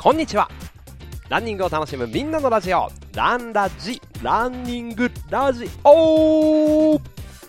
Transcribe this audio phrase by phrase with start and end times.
[0.00, 0.48] こんにちは。
[1.28, 2.88] ランニングを楽しむみんなのラジオ。
[3.16, 4.00] ランラジ。
[4.22, 7.00] ランニングラジオ。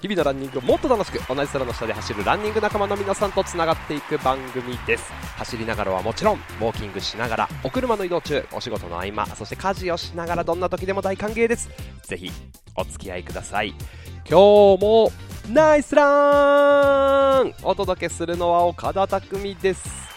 [0.01, 5.11] 日々のランニングをもっと楽しく同じ空の下で走るランニング仲間の皆さんとつながっていく番組です。
[5.37, 11.69] 走りながらはもちろんウォーキングしながらお車の移動中お仕事の合間そして家事をしながらどんな時でも大歓迎です。
[12.01, 12.31] ぜひ
[12.75, 13.75] お付き合いください。
[14.27, 15.11] 今日も
[15.51, 17.53] ナイスラン。
[17.61, 20.08] お届けするのは岡田匠です。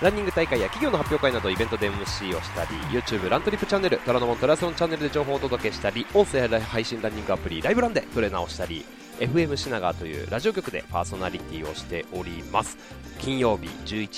[0.00, 8.84] ランニング大会や企業の発表会などイベントで MC をしたり YouTube ラントリップチャンネルトラノモントラスオンチャンネルで情報をお届けしたり音声配信ランニングアプリライブランでトレーナーをしたり
[9.18, 12.78] FM 品川というラジオ局でパーソナリティをしております。
[13.18, 14.08] 金曜日11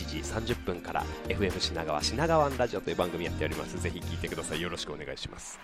[0.44, 3.80] 時30分から FM 品川品川ラジオという番組やっております。
[3.80, 4.60] ぜひ聞いてください。
[4.60, 5.58] よろしくお願いします。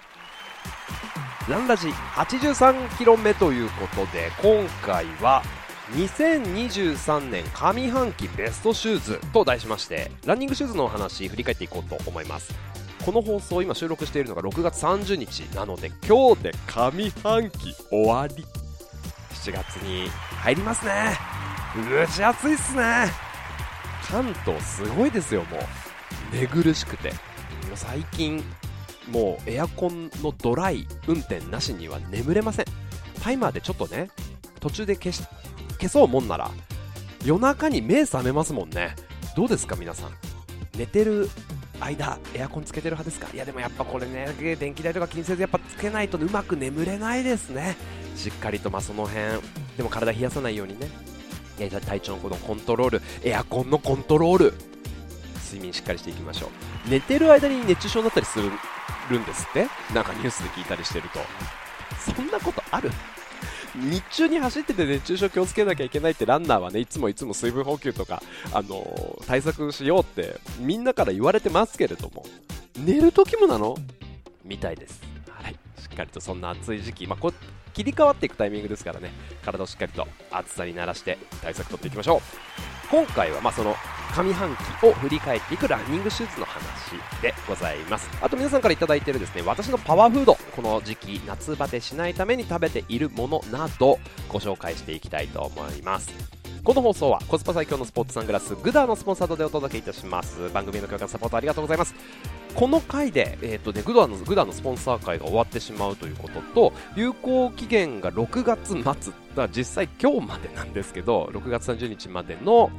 [1.50, 5.42] ランラジ83キロ目ということで今回は
[5.92, 12.54] 2023年上半期ベストシューズと題しましてランニングシューズのお話振り返っていこうと思います。
[13.04, 18.44] この放送今収録しているのが6月30日なので今日で上半期終わり。
[19.30, 20.08] 7月に
[20.40, 21.16] 入りますね。
[21.88, 23.06] 蒸し暑いっすね。
[24.08, 25.60] 関東すごいですよもう。
[26.34, 27.10] 寝苦しくて。
[27.10, 28.42] もう最近
[29.08, 32.66] もうエアコンのドライ運転なしには眠れません。
[33.22, 34.10] タイマーでちょっとね
[34.58, 35.22] 途中で消し
[35.77, 36.50] 消そうもんなら
[37.24, 38.94] 夜中に目覚めますもんね。
[39.36, 40.10] どうですか皆さん。
[40.77, 41.28] 寝てる
[41.80, 43.28] 間エアコンつけてる派ですか？
[43.34, 47.77] いやでもやっぱこれね電気代とか気にせずやっぱつけないとうまく眠れないですね。
[48.14, 49.41] しっかりとまあその辺
[49.77, 50.88] でも体冷やさないようにね。
[51.58, 54.54] 体調のこのコントロールエアコンのコントロール
[55.44, 56.47] 睡眠しっかりしていきましょ
[56.86, 56.91] う。
[56.91, 58.48] 寝てる間に熱中症になったりする
[59.19, 59.66] んですって？
[59.94, 61.20] なんかニュースで聞いたりしてると。
[62.14, 62.91] そんなことある？
[63.76, 68.22] 日中に走ってて熱中症気をつけなきゃいけないってランナーはねいつもいつも水分補給とか、
[68.53, 72.25] あの、対策しようってみんなから言われてますけれども
[72.78, 73.76] 寝る時もなの？
[74.44, 77.32] みたいです、はい、しっかりとそんな暑い時期、まあ、こ
[77.76, 79.12] 切り替わっていくタイミングですからね。
[79.44, 82.20] 体をしっかりと暑さに慣らして対策とっていきましょう。
[82.91, 83.75] 今回はまあその
[84.16, 86.62] 上半期を振り返っていくランニングシューズの話
[87.20, 88.09] でございます。
[88.22, 90.37] あと皆さんから頂いているですね私のパワーフード。
[90.56, 93.98] この時期夏バテしないために食べているものなど
[94.31, 96.45] ご紹介していきたいと思います。
[96.66, 100.49] この放送はコスパ最強のスポーツサングラスグダーのスポンサードでお届けいたします。
[100.49, 101.94] 番組の協力サポートありがとうございます。
[102.56, 112.72] この回で、えーとね、グダーのグダーのスポンサー会が終わってしまうということと有効期限が6月末だ実際今日までなんですけど6月30日までの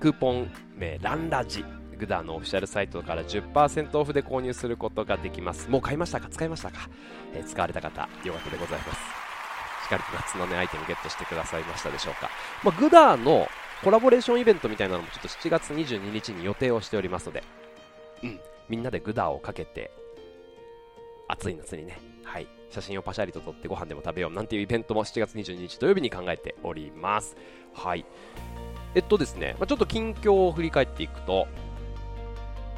[0.00, 1.62] クーポン名ランラジ。
[1.98, 5.68] グダーのオフィシャルサイトから10%オフで購入することができます。
[5.68, 6.28] もう買いましたか？
[6.30, 6.88] 使いましたか、
[7.34, 9.25] えー、使われた方よかったでございます。
[9.86, 12.28] しっかりと夏のねアイテムゲットしてくださいましたでしょうか、
[12.64, 13.46] まあ、グダーの
[13.84, 17.44] コラボレーションイベントみたいなのもちょっと7月22日に予定をしておりますので
[18.24, 18.40] うん。
[18.68, 19.92] みんなでグダーをかけて
[21.28, 27.36] 暑い夏にねはい写真をパシャリと撮ってご飯でも食べようなんていうイベントも7月22日土曜日に考えております。
[27.72, 28.04] はい。
[28.96, 31.46] えっとですね、まあ、ちょっと近況を振り返っていくと、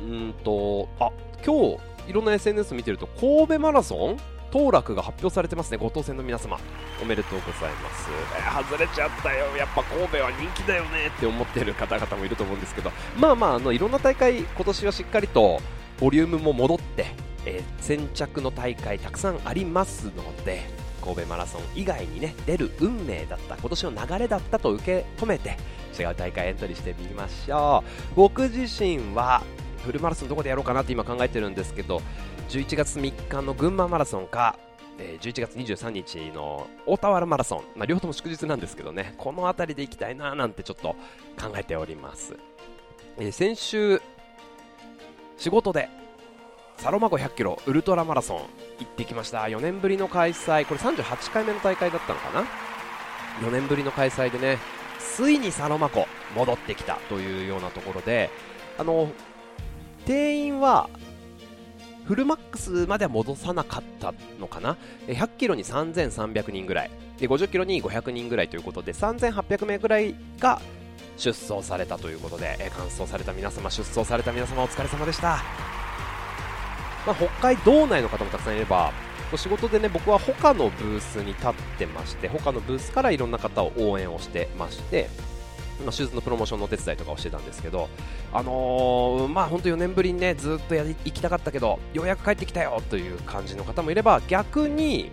[0.03, 1.11] うんと、あ、
[1.45, 4.17] 今日、いろんな SNS 見てると、神戸マラソン
[4.51, 6.59] 当落が発表されてますね、後藤戦の皆様。
[7.03, 8.09] おめでとうございます。
[8.37, 15.61] えー、外れちゃったよ、やっぱ神戸は人気だよねって思ってる方々もいると思うんですけど、まあまあ、あのいろんな大会、今年はしっかりと
[16.01, 17.07] ボリュームも戻って、
[17.47, 25.57] えー、先着の大会たくさんありますので、神戸マラソン以外にね出る運命だった今年の流れだったと受け止めて
[25.99, 27.83] 違う大会エントリーしてみましょ
[28.13, 29.43] う僕自身は
[29.85, 32.03] フルマラソンどこでやろうかなって今考えてるんですけど
[32.49, 34.59] 11月3日の群馬マラソンか
[34.99, 40.97] 11月23日の大田原マラソン、まあ、両方とも祝日なんですけどねこの辺りで行きたいななんてちょっと
[41.41, 42.37] 考えております、
[43.19, 44.01] えー、先週
[45.37, 45.89] 仕事で
[46.79, 48.45] サロマ湖100キロウルトラマラソン行
[48.85, 49.43] ってきました。
[49.43, 50.65] 4年ぶりの開催。
[50.65, 52.47] これ38回目の大会だったのかな
[53.41, 54.59] ？4年ぶりの開催でね
[55.01, 56.07] ついにサロマ湖
[56.37, 58.31] 戻ってきたというようなところで
[58.79, 59.11] あの
[60.07, 60.89] 定員は
[62.09, 64.79] フルマックスまでは戻さなかったのかな
[65.09, 66.91] ？100キロに3300人ぐらい。
[67.19, 70.59] で50キロに500人ぐらいということで3800名ぐらいが
[71.19, 75.43] 出走されたということで、え完走された皆様出走された皆様お疲れ様でした。
[77.07, 78.91] まあ、北海道内の方もたくさんいれば
[79.37, 85.11] 仕事でね僕は他のブースに立ってまして他のブースからいろんな方を応援をしてまして
[85.81, 87.89] 今シューズのプロモーションのお手伝いとかをしてたんですけど、
[88.33, 95.11] あのー、まあ本当4年ぶりにねずっとやり行きたかったけどようやく帰ってきたよという感じの方もいれば逆に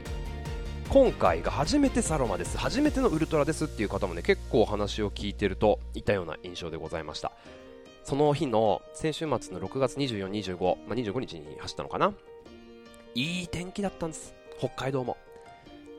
[0.90, 2.58] 今回が初めてサロマです。
[2.58, 7.32] 初めてのウルトラですっていう方もね結構話を聞いてるといたような印象でございました。
[8.04, 12.14] その日の先週末の6月24、25、まあ、25日に走ったのかな。
[13.16, 14.36] いい天気だったんです。
[14.60, 15.18] 北海道も。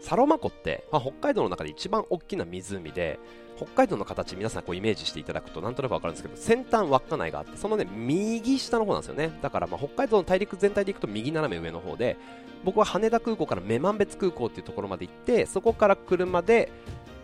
[0.01, 3.19] サロマ湖って、まあ、北海道の中で一番大きな湖で
[3.57, 9.39] 北海道の形皆さんこうイメージしていただくとなんとなく分かるんですけど先端稚内があってそのね右下の方なんですよね。
[9.43, 12.17] だからま北海道の大陸全体で行くと右斜め上の方で
[12.65, 16.71] 僕は羽田空港から女満別空港っていうところまで行ってそこから車で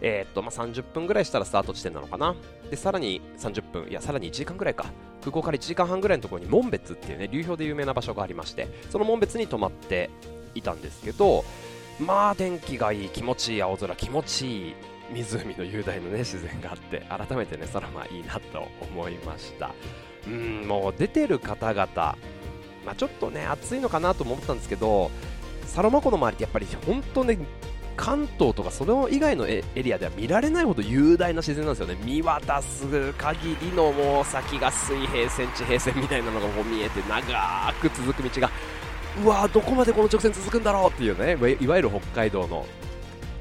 [0.05, 2.35] え、っとまあ、30分ぐらいしたらスタート地点なのかな。
[2.71, 4.87] でさらに30分いやさらに1時間ぐらいか。
[5.23, 10.11] 空港から1時間半ぐらいのところに紋別っていうね流氷で有名な場所がありましてその紋別に泊まって
[10.57, 11.45] いたんですけど
[12.01, 14.75] まあ天気がいい気持ちいい青空気持ちいい。
[15.13, 19.75] 湖の雄大な、ね、自然があって改めてね空はいいなと思いました。
[20.27, 21.87] うんもう出てる方々、
[22.87, 25.11] まあ、ちょっとね暑いのかなと思ったんですけど
[25.67, 27.39] サロマ湖の周りってやっぱり本当ね
[27.97, 31.97] 関東とかそれ以外のエリアでは見られないほど雄大な自然なんですよね。
[32.05, 38.51] 見渡す限りのもう先が水平線地平線みたいなのがこう見えて長く続く道が
[39.23, 42.65] うわどこまでこの直線続くんだろうっていうねいわゆる北海道の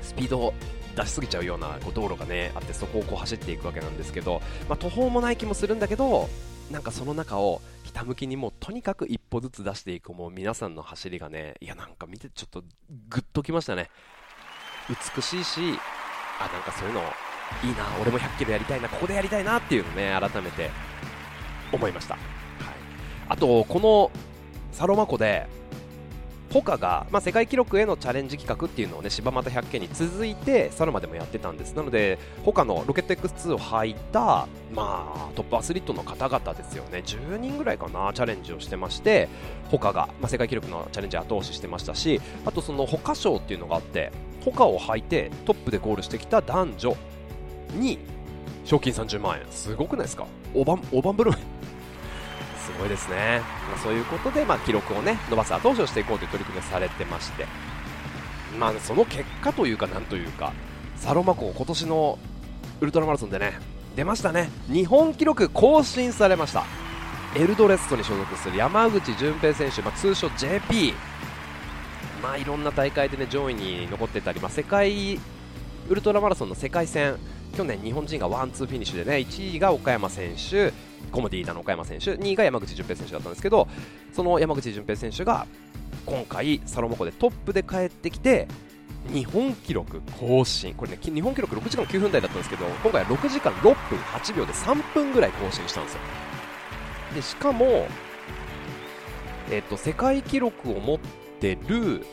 [0.01, 0.53] スピード
[0.95, 6.29] 出しすぎちゃうようなこう道路がねあってそこをこう走っていくわけなんですけど、まあ、途方もない気もするんだけど
[6.71, 12.63] なんかその中をひたむきにもうとにかく一歩ずつ出していくもう皆さんの走りがねいやなんか見てちょっと
[13.09, 13.89] グッときましたね。
[14.89, 15.59] 美しいし
[16.39, 17.01] あなんかそういうの
[17.63, 20.69] いいな俺も100キロやりたいなここでやりたいなっていうのね改めて
[21.71, 22.23] 思いました、はい、
[23.29, 24.11] あとこの
[24.71, 25.47] サロマ湖で
[26.51, 31.73] ホカが、まあ、世界記録へのチャレンジ企画っていうのをね柴又100件に続いてサロマでもやってたんです。
[31.73, 37.03] なのでホカのロケット X2 を履いた、まあ、トップアスリートの方々ですよね。
[37.05, 39.29] 10人ぐらいかなチャレンジをしてまして
[39.69, 44.11] ホカが、まあ、世界記録のチャレンジ後押ししてましたしあとそのホカ賞っていうのがあって
[44.43, 46.97] ホカを履いてトップでゴールしてきた男女
[47.75, 47.99] に
[48.65, 49.45] 賞金30万円。
[49.49, 50.27] すごくないですか？
[50.53, 51.43] 大盤大盤振る舞い。
[52.61, 57.45] すごいですね、まあ、そういうことで、まあ、記録をね伸ばす後押しをしていこうという取り組みをされてまして、
[58.59, 60.53] まあ、その結果というかなんというか
[60.95, 62.19] サロマ湖今年の
[62.79, 63.59] ウルトラマラソンでね
[63.95, 64.49] 出ましたね。
[64.71, 66.63] 日本記録更新されました。
[67.35, 70.93] エルドレストに所属する山口純平選手、まあ、通称 JP
[72.21, 75.19] まあいろんな大会でね上位に残ってたり、まあ、世界
[75.89, 77.17] ウルトラマラソンの世界戦
[77.55, 80.73] 去年日本人がワンツーフィニッシュでね1位が岡山選手
[81.11, 83.67] コモディイイダの岡山選手2位が山口純平選手だったんですけど
[84.13, 85.45] その山口純平選手が
[86.05, 88.47] 今回サロマ湖でトップで帰ってきて
[89.09, 90.73] 日本記録更新。
[90.75, 95.99] これね日本記録6時間9分台だったんですけど今回は6時間6分8秒で3分ぐらい更新したんですよ。
[97.15, 97.87] でしかも、
[99.49, 100.99] えっと、世界記録を持っ
[101.39, 102.05] てる、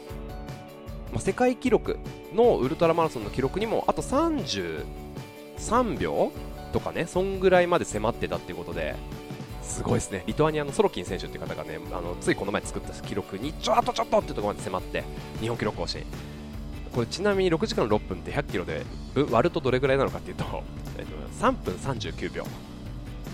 [1.13, 1.99] まあ、世界記録
[2.35, 4.03] のウルトラマラソンの記録にもあと
[5.59, 6.33] 3秒
[6.73, 8.95] とかね、そんぐらいまで迫ってたっていうことで、
[9.63, 15.05] すごいですね、リトアニアのソロキン選手っていう方がね、あのついこの前作った記録にちょっとちょっとっていうところまで迫って、
[15.41, 16.05] 日本記録更新。
[16.95, 18.83] これちなみに6時間6分って100キロで
[19.31, 20.45] 割るとどれぐらいなのかっていうと、
[20.99, 21.13] えっと、
[21.47, 22.45] 3分39秒、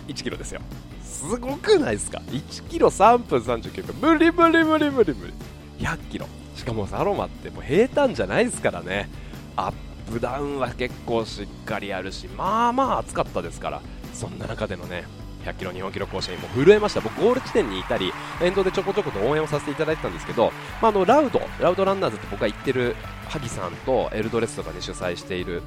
[0.09, 0.61] 1キロですよ。
[1.03, 5.32] すごくないですか ?1 キロ3分39秒、無理無理無理無理無理。
[5.79, 6.27] 100キロ。
[6.56, 9.08] しかもサロマってもう平坦じゃないですからね。
[9.56, 9.72] アッ
[10.11, 13.82] プダウンは結構しっかりあるし、まあまあ暑かったですから、
[14.13, 15.05] そんな中でのね、
[15.44, 22.96] 100キロ日本記録更新、も震えました、僕、ゴール地点にいたり、沿道でちょこちょこと応援をさせていただいてたんですけど、まあ、あのラウド、ラウドランナーズって僕が行ってる
[23.29, 25.63] 萩さんとエルドレスとかで主催している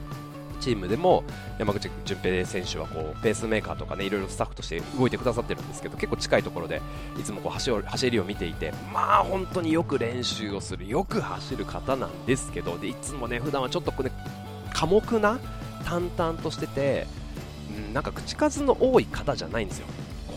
[0.57, 1.23] チームでも
[1.57, 6.81] 山口純平選手はこうペースメーカーとかねいろいろスタッフとして動いてくださってるんですけど結構近いところで
[7.19, 14.11] いつもこう走走りを見ていてまあ本当によく練習をするよく走る方なんですけどでいつもね普段はちょっとこ、ね、
[14.73, 15.39] 寡黙な
[15.85, 17.07] 淡々としてて、
[17.75, 19.87] うん、なんか口数の多い方じゃないんですよ。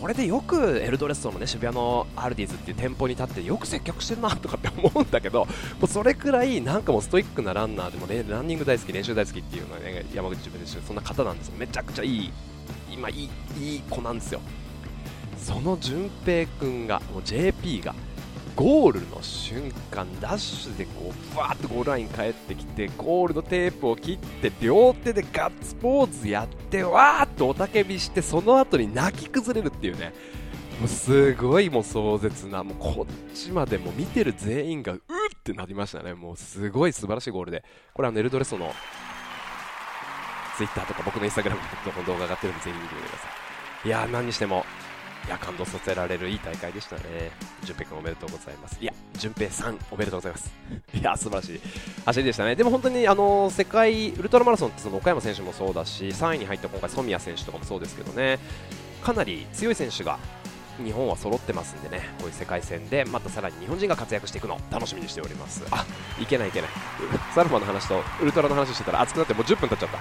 [0.01, 5.51] これでよくエルドレッソの、ね、渋谷のアルディーズっていう店舗に立ってよく接客してるなとかって思うんだけども
[5.83, 11.53] うそれくらいなんかもうストイックなランナーでも、ね、ランニング大好き練習大好きっていうのは、ね、山口純平選手そんな方なんですよ。
[11.59, 12.33] めちゃくちゃいい
[12.91, 13.29] 今いい
[13.59, 14.41] いい子なんですよ。
[15.37, 17.93] その純平君がもう JP が
[18.55, 30.13] ゴールの瞬間ダッシュでこうふわっとゴールライン帰ってきてゴールのテープを切って両手でガッツポーズやってわーっと雄たけびしてその後に泣き崩れるっていうね。
[30.79, 34.99] もうすごいもう壮絶なもうこっちまでも見てる全員がうっ
[35.43, 36.15] てなりましたね。
[36.15, 37.63] もうすごい素晴らしいゴールで。
[37.93, 38.73] これはネルドレソの
[40.57, 41.61] ツイッターとか僕のインスタグラム
[41.97, 43.27] の動画上がってるんでぜひ見てみてくださ
[43.85, 43.87] い。
[43.87, 44.65] いや何にしても
[45.27, 47.31] いや感動させられるいい大会でしたね。
[47.63, 48.77] 淳平君おめでとうございます。
[48.81, 50.51] いや、淳平さんおめでとうございます。
[50.93, 51.61] いや、 素晴らしい
[52.05, 52.55] 走りでしたね。
[52.55, 58.39] でも本当にあの世界ウルトラマラソンってその岡山選手もそうだし、3位に入った今回、ソミヤ選手とかもそうですけどね、
[59.01, 60.17] かなり強い選手が
[60.83, 65.85] 日本は揃ってますんでねこういう世界戦でまたさらに日本人が活躍していくのを楽しみにしておりますあ
[66.19, 66.69] いけないいけない
[67.35, 69.99] サルマの話とウルトラの話してたら熱くなってもう10分経っちゃった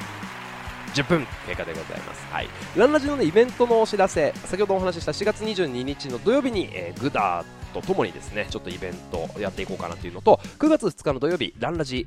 [0.94, 2.26] 10分経過でございます。
[2.32, 2.48] はい。
[2.76, 12.06] ランラジの、ね、イベントのお知らせ、先ほどお話しした4月22日の土曜日に、えー、グダーとともにですね、ちょっとイベントやっていこうかなというのと、9月2日の土曜日、ランラジ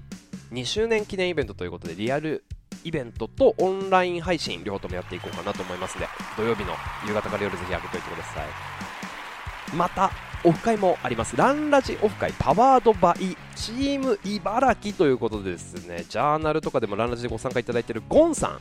[0.51, 2.43] 2周年記念イベントということで、リアル
[2.83, 6.73] イベントとオンライン配信両方ともやっていこうかなと思いますので土曜日の
[7.07, 10.11] 夕方から夜ぜひ開けておいてくださいまた
[10.45, 18.59] オフ会もありますランラジオフ会パワードバイチーム茨城ということでですねジャーナルとかでもランラジでご参加いただいているゴンさん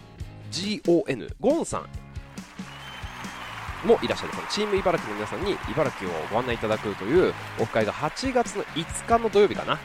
[0.52, 1.86] GON ゴンさん。
[3.86, 9.80] もいらっしゃるそのチーム茨城の皆さんに茨城をご案内いただくというオフ会が8月の5日の土曜日かな。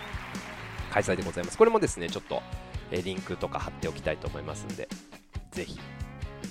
[0.92, 1.58] 開催でございます。
[1.58, 2.44] これもですねちょっと
[2.92, 4.88] えリンクとか貼っておきたいと思いますんで、
[5.52, 5.80] ぜひ、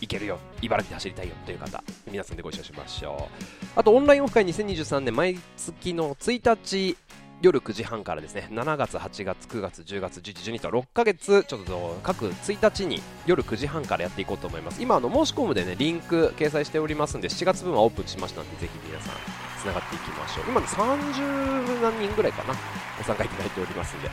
[0.00, 3.66] 行けるよ、茨城で走りたいよという方、皆さんでご一緒しましょう。
[3.76, 6.96] あと、オンラインオフ会2023年、毎月の1日、
[7.42, 8.48] 夜9時半からですね。
[8.50, 14.82] 7月、8月、9月、10月、11、12と6ヶ月ちょっと各1日に夜9時半からやっていこうと思います。
[14.82, 19.14] 今あの申し込むでねリンク掲載しておりますんで7月分はオープンしましたのでぜひ皆さん
[19.60, 20.44] つながっていきましょう。
[20.48, 22.54] 今ね30何人ぐらいかな
[22.96, 24.12] ご参加いただいておりますんでよ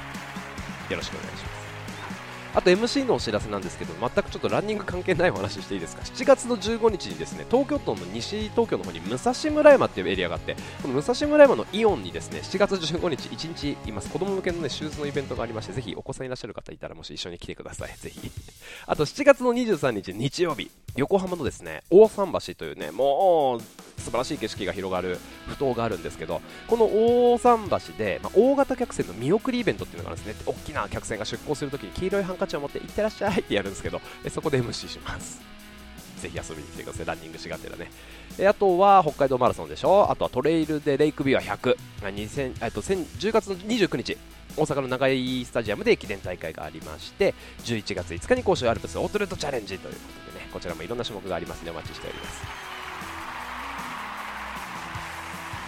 [0.98, 1.63] ろしくお願いします。
[2.56, 14.10] あと MC のお知らせなんですけど全くちょっとランニング関係ないお話していいですか？7月の15日にですね東京都の西東京の方に武蔵村山っていうエリアがあってこの武蔵村山のイオンにですね7月15日1日います。
[14.10, 17.98] 子供向けのねシューズのイベントがありましてぜひお子さんいらっしゃる方いたらもし一緒に来てください。
[17.98, 18.32] ぜひ。
[18.86, 20.70] あと7月の23日日曜日。
[20.96, 30.44] 横浜のですね大桟橋というねもう素晴らしい景色が広がる埠頭があるんですけどこの大桟橋で、まあ、大型客船の見送りイベントっていうのがあるんですね。
[30.46, 35.42] 大きな客船が出港するときに黄色いハンカチを持って行ってらっしゃいってやるんですけどそこで MC します。
[36.22, 37.06] ぜひ遊びに来てください。
[37.06, 37.92] ランニングしがてらね。
[38.38, 40.10] えあとは北海道マラソンでしょ？
[40.10, 44.18] あとはトレイルでレイクビュア100 2000えっと10月の29日
[44.56, 47.34] 大阪の長井スタジアムで駅伝大会がありまして
[47.64, 50.23] 11月5日に甲州アルプスオートレートチャレンジということで。
[50.54, 52.44] こちらもいろんな種目がありますのでお待ちしております。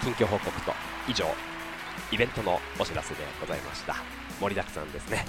[0.04, 0.72] 近況報告と
[1.08, 1.26] 以上
[2.12, 3.96] イベントのお知らせでございました。
[4.40, 5.26] 盛りだくさんですね。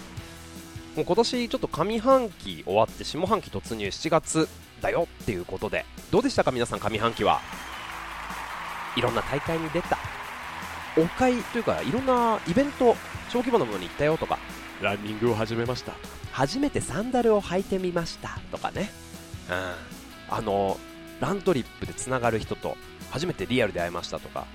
[0.94, 4.48] もう今年ちょっと上半期終わって下半期突入7月
[4.82, 7.40] だよっていうことでどうでしたか皆さん上半期は？
[8.96, 9.98] いろんな大会に出た。
[10.98, 12.94] オフ会というかいろんなイベント
[13.30, 14.38] 小規模なものに行ったよとか。
[14.82, 15.94] ランニングを始めました。
[16.32, 18.90] 初めてサンダルを履いてみましたとかね。
[19.00, 19.05] うん
[19.48, 20.78] あの
[21.20, 22.76] ラントリップでつながる人と
[23.10, 24.46] 初めてリアルで会いましたとか、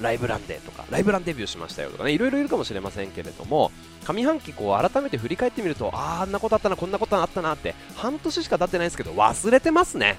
[0.00, 3.72] ライブランデーとか、ライブランデビューしましたよとかね、いろいろいるかもしれませんけれども、
[4.04, 10.16] 上半期こう改めて振り返ってみると、ああ、あんなことあったな、こんなことあったなって、半年しか経ってないですけど、忘れてますね。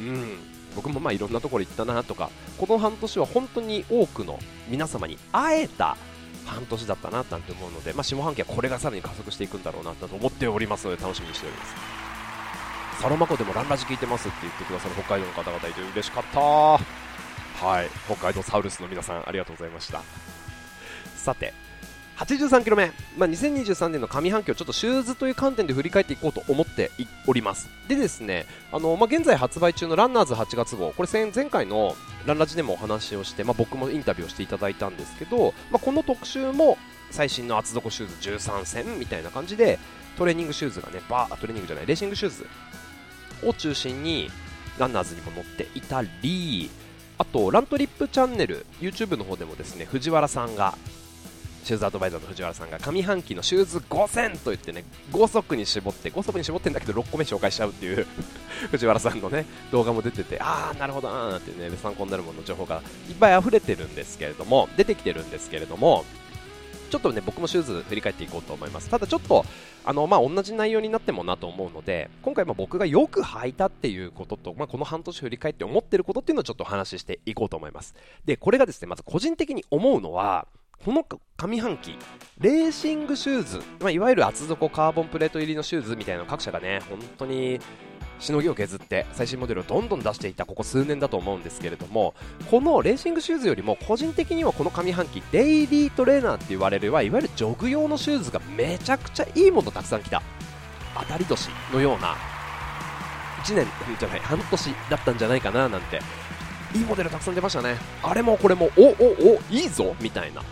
[0.00, 0.38] うん。
[0.74, 5.96] 僕もまあいろんなところ行ったなとか、この半年は本当に多くの皆様に会えた
[6.46, 12.03] 半年だったななんて思うので、まあ、下半期はこれがさらに加速していくんだろうなと思っておりますので楽しみにしております。
[13.00, 16.40] サロマ湖でもランラジ聞いてますって言ってくださる北海道の方々いて嬉しかった。
[16.40, 16.78] は
[17.82, 17.88] い。
[18.06, 20.02] 北海道サウルスの皆さんありがとうございました。
[21.16, 21.54] さて
[22.16, 26.90] 83km 目、まあ、2023年の上半期をちょっとシューズという観点で振り返っていこうと思って
[27.26, 27.68] おります。
[27.88, 30.92] でですねあの、まあ、現在発売中のランナーズ8月号。
[30.92, 31.96] これ前回の
[32.26, 36.78] ランラジでもお話をして、まあ、僕もインタビューをしていただいたんですけど、まあ、この特集も
[37.10, 39.78] 最新の厚底シューズ13戦みたいな感じで
[40.16, 42.46] トレーニングシューズがねバートレーニングじゃないレーシングシューズ
[43.48, 44.30] を中心に
[44.78, 46.70] ランナーズにも載っていたり
[47.18, 50.76] あとラントリップチャンネル YouTube の方でもですね藤原さんが
[51.64, 58.06] シューズアドバイザーの藤原さんが上半期のシューズ5000と言ってね5足に絞って5足に絞ってんだけど6個目紹介しちゃうっていう
[58.70, 66.04] 藤原さんのね動画も出ててああなるほどなーなんてね参考になるものの情報がいっぱい溢れてるんですけれども出てきてるんですけれども
[66.94, 68.88] ちょっとね僕もシューズ振り返っていこうと思います。
[68.88, 69.44] ただちょっと
[69.84, 77.96] あのまあ同じ内容になってもなと思うので今回ま僕がよく履いたっていうことと、まあ、この半年振り返って思ってることっていうのをちょっとお話ししていこうと思います。
[78.24, 80.46] でこれがですねまず個人的に思うのは
[80.84, 81.04] この
[81.36, 81.96] 上半期、
[82.38, 87.58] レーシングシューズ、まあ、いわゆる厚底カーボンプレート入りのシューズみたいなの各社がね、本当に
[88.24, 92.14] しのぎを削って最新モデルをどんどん出していたここ数年だと思うんですけれども
[92.50, 100.22] このレーシングシューズよりも個人的にはこの上半期デイリートレーナーって言われるはいわゆるジョグ用のシューズがめちゃくちゃいいものたくさん来た。
[100.98, 102.14] 当たり年のような
[103.42, 103.66] 1年
[103.98, 106.00] じゃない半年だったんじゃないかななんて。
[106.74, 107.76] いいモデルたくさん出ましたね。
[108.02, 110.42] あれもこれもおおおいいぞみたいな。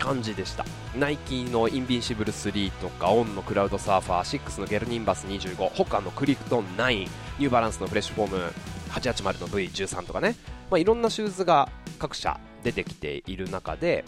[0.00, 0.64] 感じでした。
[0.98, 8.52] ナイキのインビンシブル3とかオンのクラウドサーファーアシックスのゲルニンバス25ホカのクリフトン9ニューバランスのフレッシュフォーム
[8.88, 10.34] 880の V13 とかね、
[10.70, 11.68] まあ、いろんなシューズが
[12.00, 14.04] 各社出てきている中で、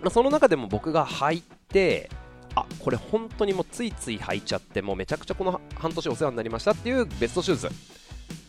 [0.00, 2.10] まあ、その中でも僕が履いて
[2.54, 7.68] あこれ本当にもうついつい履いちゃってもうめちゃくちゃこの半年お世話になりましたっていうベストシューズ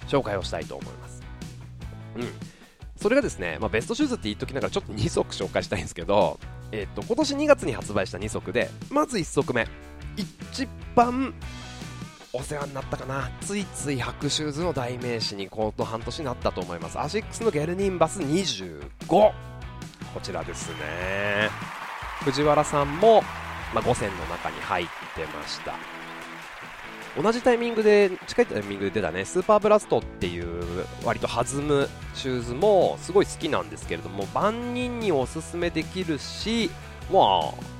[0.08, 1.24] 紹介をしたいと思います。
[2.17, 2.55] うん。
[2.96, 6.39] それがですね、まあ、ベストシューズって言っときながらちょっと2足紹介したいんですけど、
[6.79, 9.67] えっと今年2月に発売した2足でまず1足目。
[10.17, 11.34] 一番
[12.34, 13.29] お世話になったかな。
[13.41, 17.00] ついつい白シューズの代名詞にこの半年になったと思います。
[17.00, 19.34] アシックスのゲルニンバス25こ
[20.22, 21.50] ちらですね。
[22.24, 23.22] 藤原さんも、
[23.74, 25.94] まあ、5選の中に入ってました。
[27.22, 36.69] 同じタイミングで近いタイミングで出たねスーパーブラストっていう割と弾むシューズもすごい好きなんですけれども万人におすすめできるし
[37.12, 37.75] まあ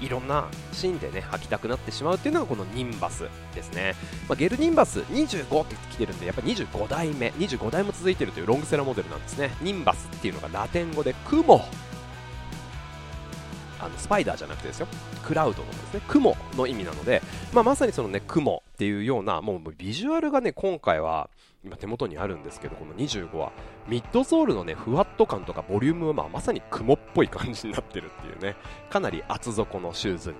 [0.00, 3.94] いろんなシーンでね履きたくなってしまうっていうのがこのニンバスですね、
[4.28, 9.50] まあ、ゲルニンバス25って来てるんでやっぱ25代目25代も続いてるというロングセラーモデルなんですね。
[9.62, 11.64] ニンバスっていうのがラテン語で雲
[13.80, 14.88] あのスパイダーじゃなくてですよ。
[15.24, 16.00] クラウドのですね。
[16.08, 21.28] 雲の意味なので、まあ、まさにそのね雲っていうようなもうビジュアルがね今回は
[21.64, 23.52] 今手元にあるんですけどこの25は
[23.88, 28.56] ミッドソールのねふわっと感とかボリュームは、まあ、まさに雲っぽい感じになってるっていうね
[28.88, 30.36] かなり厚底のシューズに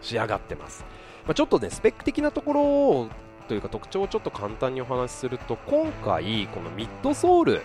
[0.00, 0.84] 仕上がってます、
[1.24, 3.08] まあ、ちょっとねスペック的なところ
[3.46, 7.62] というか特徴をちょっと簡単にお話しすると今回このミッドソール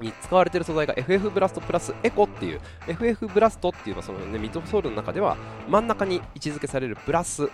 [0.00, 5.36] に使われている素材が FF ブラストプラスエコっていう FF ブラストっていうのはその、ね、ミッドソールの中では
[5.68, 7.48] 真ん中に位置づけされるプラス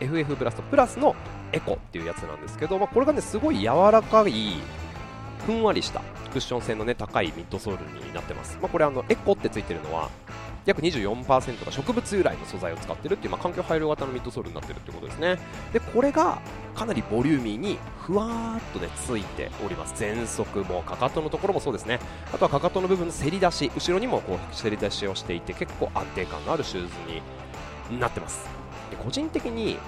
[0.00, 1.14] FF ブラストプラスの
[1.52, 4.54] エコっていうやつなんですけど、まあ、これがねすごい柔らかい
[5.46, 6.00] ふんわりした
[6.32, 10.10] クッション性のね高いミッドソールになってます、まあ、これあのエコってついてるのは
[10.66, 15.38] 約24%が植物由来の素材を使ってるっていう、まあ、環境配慮型のミッドソールになってるってことですね。
[15.72, 16.40] でこれが
[16.74, 19.94] かなりボリューミーにふわーっとねついております。
[19.98, 22.00] 前足もかかとのところもそうですね。
[22.32, 26.92] あとはかかとの部分のせり出し後ろにもこうせり出しをしていて結構安定感のあるシューズ
[27.90, 28.48] になってます。
[28.90, 29.78] で個人的に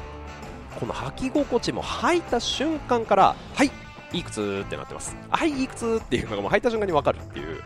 [0.79, 3.71] この履き心地も履いた瞬間からはい
[4.13, 5.17] いい靴ってなってます。
[5.29, 7.63] はいいい靴っていうのがもう履いた瞬間に分かるっていう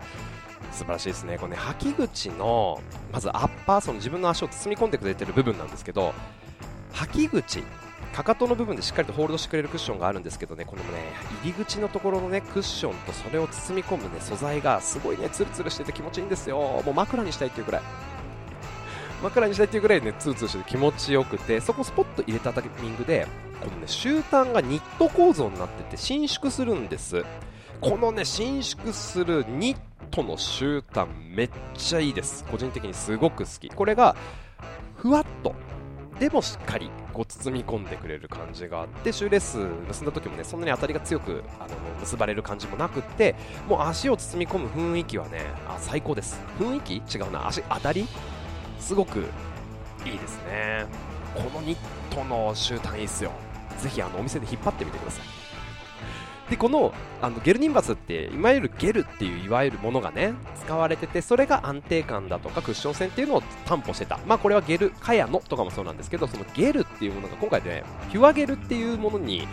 [0.73, 1.39] 素晴らしいですね。
[1.39, 2.81] このね履き口の
[3.13, 6.15] まずアッパーその自分の足を包み込んでくれてる部分なんですけど
[6.95, 7.63] 履き口
[8.13, 10.89] かかとの部分でしっかりとホールドしてくれるクッションがあるんですけどねこのね
[11.43, 16.59] 入り口のところのねクッションとそれを包み込むね素材がすごいねツルツルしてて気持ちいいんですよ。
[16.59, 17.83] もう枕にしたいっていうくらい。
[19.23, 23.29] 枕にしたいっていうぐらいねツルツルしてて気持ちよくてそこスポッと入れたタイミングで
[23.61, 27.25] このね終端がニット構造になってて伸縮するんです。
[27.83, 29.79] このね伸縮するニッ
[30.12, 32.45] トの終端めっちゃいいです。
[32.45, 33.68] 個人的にすごく好き。
[33.71, 34.14] これが
[34.95, 35.53] ふわっと
[36.21, 43.35] でもしっかりこう包み込んでくれる感じがあってシューレース結んだ時もねそんなに当たりが強くあの結ばれる感じもなくって
[43.68, 46.40] もう足を包み込む雰囲気はねあ最高です。
[46.61, 47.18] 雰囲気？
[47.18, 47.49] 違うな。
[47.49, 48.07] 足当たり？
[48.79, 49.25] すごく
[50.07, 50.87] いいですね。
[51.35, 51.79] このニッ
[52.14, 53.33] トの終端いいっすよ。
[53.79, 55.41] ぜひあのお店で引っ張ってみてください。
[56.53, 64.21] でこのあのゲルニンバスっていわゆるゲルっていういわゆるものがね使われててそれが安定感だとかクッション性っていうのを担保してた。
[64.27, 69.49] まあこれはゲルカヤノとかもそうなんですけどそのゲルっていうものが今回で、ね、ピュアゲルっていうものに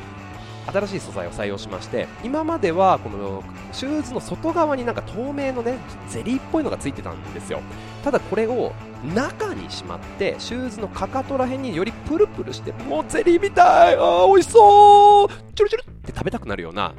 [0.71, 5.77] 新しい素材を採用しまして今まではこのシューズの外側になんか透明のね
[6.09, 7.61] ゼリーっぽいのがついてたんですよ。
[8.03, 8.73] ただこれを
[9.13, 13.95] 中にしまってシューズのかかとら辺によりプルプルしてもうゼリーみたい。
[13.95, 15.27] あー美味しそう。
[15.55, 16.93] チュルチュルって食べたくなるような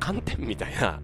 [0.00, 1.00] 寒天みたいな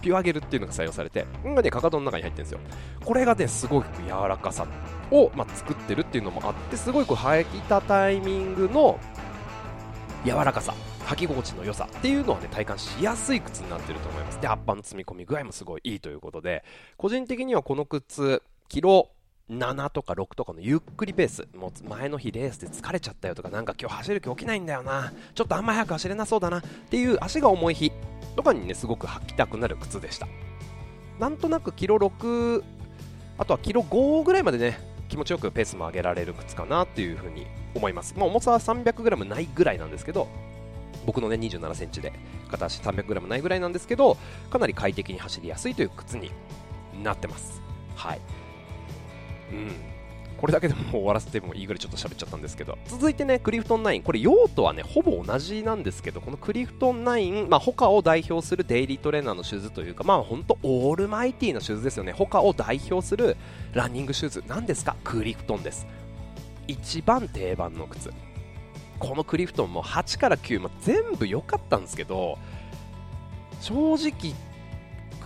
[0.00, 2.60] ピュアゲルっていうのが採用されて、これがね、かかとの中に入ってるんですよ。
[3.04, 4.66] これがね、すごく柔らかさ
[5.10, 8.98] を、まあ、作ってるっていうのもあって、すごいこう履いたタイミングの
[10.24, 10.72] 柔らかさ。
[11.08, 14.40] 履き心地の良さっていうのはね体感しやすい靴になってると思います。
[14.40, 16.64] でアッパーの積み込み具合もすごいいいということで
[16.98, 19.10] 個人的にはこの靴キロ
[19.50, 27.90] 7とか6とかのゆっくりペースもう前の日レースで疲れちゃったよとかなんか今日走る気起きないんだよなちょっとあんま早く走れなそうだなっていう足が重い日
[28.36, 30.28] とかにねすごく履きたくなる靴でした。
[31.18, 32.62] なんとなくキロ6
[33.38, 40.28] あとはキロ5ぐらいまでね気持ちよくペースも上げられる靴かなっていうふうに思います、まあ、重さは 300g ないぐらいなんですけど
[41.08, 42.12] 僕のね2 7センチで
[42.50, 44.18] 片足 300g ないぐらいなんですけど
[44.50, 46.30] かなり快適に走りやすいという靴に
[47.02, 47.62] なってます。
[47.96, 48.20] はい。
[49.50, 49.70] うん。
[50.36, 52.76] これだけでも終わらせてもいいぐらいちょっと喋っちゃったんですけど。
[52.88, 62.12] 続いてねクリフトン9これ用途はねほぼ同じなんですけどこのクリフトン9まあ他を代表するデイリートレーナーのシューズというかまあ本当オールマイティーなシューズですよね。
[62.12, 63.38] 他を代表する
[63.72, 64.44] ランニングシューズ。
[64.46, 64.94] なんですか？
[65.04, 65.86] クリフトンです。
[66.66, 68.12] 一番定番の靴。
[68.98, 72.38] このクリフトンも8から9、ま、全部良かったんですけど
[73.60, 74.34] 正直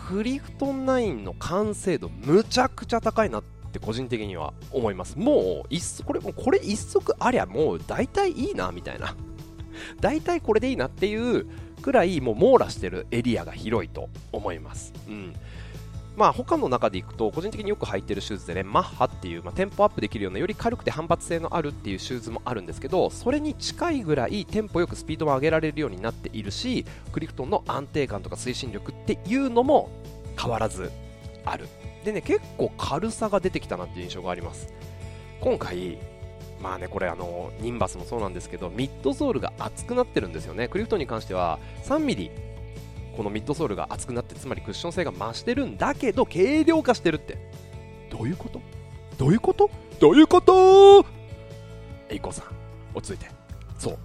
[0.09, 5.19] クリフトン9の完成度むちゃくちゃ高いなって個人的には思います。
[5.19, 9.15] もう一これもうこれ一足ありゃもう大体いいなみたいな。
[10.01, 11.47] 大体これでいいなっていう
[11.81, 14.93] くらいもう網羅してるエリアが広いと思います。
[15.09, 15.35] うん。
[16.17, 29.91] まあ他の中でいくと個人的によく履いてるシューズでねマッハっていう、まあ、テンポアップできるようなより軽くて反発性のあるっていうシューズもあるんですけどそれに近いぐらいテンポよくスピードも上げられるようになっているしクリフトンの安定感とか推進力っていうのも
[30.39, 30.91] 変わらず
[31.45, 31.69] ある。
[32.05, 34.73] でね結構軽さが出てきたなっていう印象があります。
[35.41, 35.99] 今回
[36.61, 40.69] まあねこれあのニンバスもそうなんですけどミッドソールが厚くなってるんですよね。
[40.69, 42.31] クリフトンに関しては3ミリ
[43.17, 47.51] このミッドソールが厚くなってつまりクッション性が増してるんだけど軽量化してるって。
[48.11, 48.61] どういうこと？
[49.19, 49.71] どういうこと？
[50.01, 51.05] どういうこと？
[52.09, 52.47] エイコさん
[52.95, 53.31] 落ち着いて。
[53.79, 53.99] そう。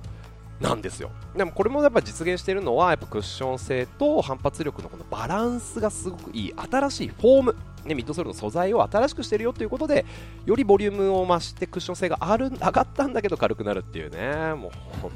[0.61, 1.11] なんですよ。
[1.35, 7.55] でもこれもやっぱ実現しているのはやっぱクッション性と反発力のこのバランスがすごくいい新しいフォーム。
[7.85, 10.03] ね、ミッドソールの素材を新しくしてるよということで
[10.45, 14.55] よりボリュームを増してクッション性がある上がったんだけど軽くなるっていうね。
[14.55, 15.11] もう本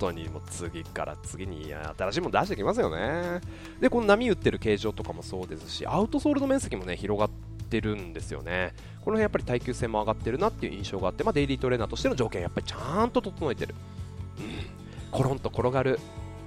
[0.00, 3.40] 当にもう次から次に新しいもの出してきますよね。
[3.80, 7.30] でこの波打ってる形状とかもそうですしアウトソールの面積もね広がっ
[7.68, 8.74] てるんですよね。
[9.04, 13.74] この辺やっぱり耐久性も上がってるなっていう印象があって、まあ、デイリートレーナーとしての条件やっぱりちゃんと整えてる、
[14.38, 15.98] うん、コロンと転がる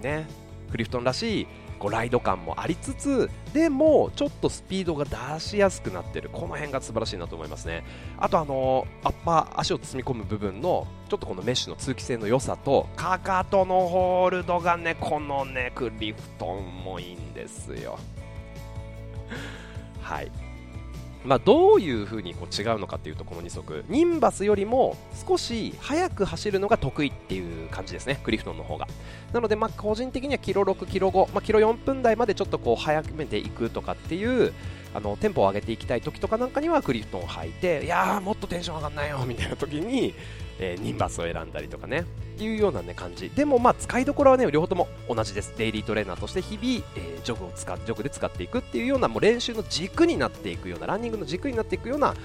[0.02, 0.28] ね。
[0.72, 1.48] クリフトンらしい
[1.84, 6.30] こうライド感もありつつでもちょっとスピードが出しやすくなってる。
[6.32, 7.84] この辺が素晴らしいなと思いますね。
[8.18, 18.00] あとあのアッパー足を包み込む部分のちょっとこのメッシュの通気性の良さとかかとのホールドがねこのねクリフトンもいいんですよ。
[20.02, 20.32] はい。
[21.26, 23.86] まあ、どういうふうにこう違うのかっていうとこの2足。
[23.88, 28.20] ニンバスよりも少し速く走るのが得意っていう感じですね。
[28.24, 28.88] クリフトンの方が。
[29.32, 34.54] なのでま個人的にはキロ6キロ5、まあ、キロ4分台までちょっとこう速めていくとかっていう
[34.94, 40.14] あのテンポを上げていきたい時とかなんかにはクリフトンを履いていやーもっとテンション上がんないよみたいな時に、
[40.60, 42.06] えー、ニンバスを選んだりとかね。
[42.34, 43.30] っていうような、ね、感じ。
[43.30, 45.54] でもまあ使いどころはね両方とも同じです。
[45.58, 52.16] デイリートレーナーとして日々、えー、ジョグを使ジョグで使っていくっていうようなもう練習の軸になっていくようなランニングの軸になっていくような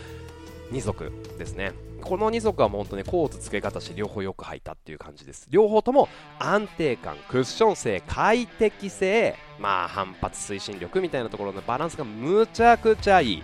[0.73, 1.73] 2足ですね。
[2.09, 5.47] この2足はもう本当にコーツ付け方し両方よく履いたっていう感じです。
[5.51, 13.43] 両方とも安定感クッション性快適性まあ反発推進力みたいなところのバランスがむちゃくちゃいい。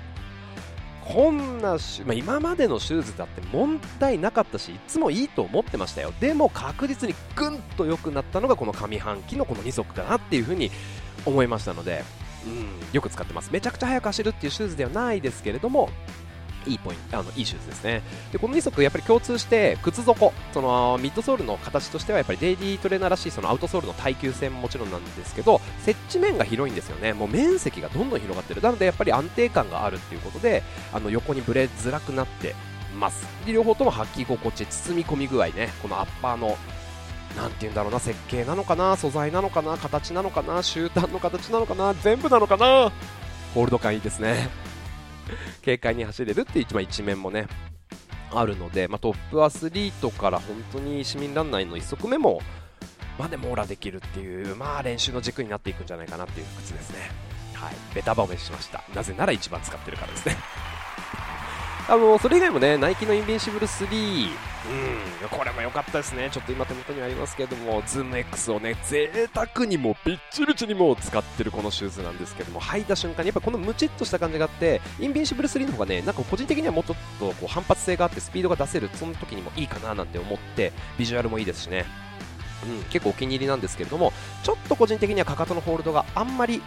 [1.05, 6.15] こんなシュ、まあ、今までのシューズだって問題なかったしいつもいいと思ってましたよ。
[6.19, 10.71] でも確実にぐんと良くなったのがこの上半期のこの2足かなっていうふうに
[11.27, 12.03] 思いましたので、
[12.47, 13.51] うん、よく使ってます。
[13.53, 15.91] めちゃくちゃ速く走るっていうシューズではないですけれども
[16.67, 18.03] いいポイントあのいいシューズですね。
[18.33, 27.13] でこの2足やっぱり共通して靴底そのミッドソールの形としてはやっぱりデイリートレーナーらしいそのアウトソールの耐久性ももちろんなんですけど接地面が広いんですよね。
[27.13, 28.61] もう面積がどんどん広がってる。
[28.61, 32.55] なのでやっぱり安定感があるっていうことであの横にぶれづらくなって
[32.99, 33.27] ます。
[33.45, 36.57] で両方とも履き心地包み込み具合ねこのアッパーの
[37.37, 42.93] なんて言うんだろうな設計なのかな素材なのかな形なのかな終端の形なのかな全部なのかな。
[43.55, 44.49] ホールド感いいですね。
[45.65, 47.47] 軽快に走れるっていう一面もね
[48.33, 52.41] あるので、まあ、トップアスリートから本当に市民ランナーの1足目も
[53.19, 56.99] まで網羅できるっていう、まあ、練習の軸になっていくんじゃないかなっていう靴ですね。
[57.55, 58.83] はい、ベタ褒めしました。
[58.95, 60.37] なぜなら一番使ってるからですね。
[61.87, 66.31] あのそれ以外もね、ナイキのインビンシブル3、うん、これも良かったですね。
[66.33, 81.85] ちょっと今手元にありますけども、ズーム X をね、贅沢にもビッチビチにも使ってるこのシューズなんですけども、履いた瞬間にやっぱこのムチっとした感じがあって、インビンシブル3の方がね、なんか個人的にはもうちょっとこう反発性があってスピードが出せる、その時にもいいかななんて思って、ビジュアルもいいですしね。
[82.65, 86.63] うん、結構お気に入りなんですけれども、ちょっと個人的にはかかとのホールドがあんまり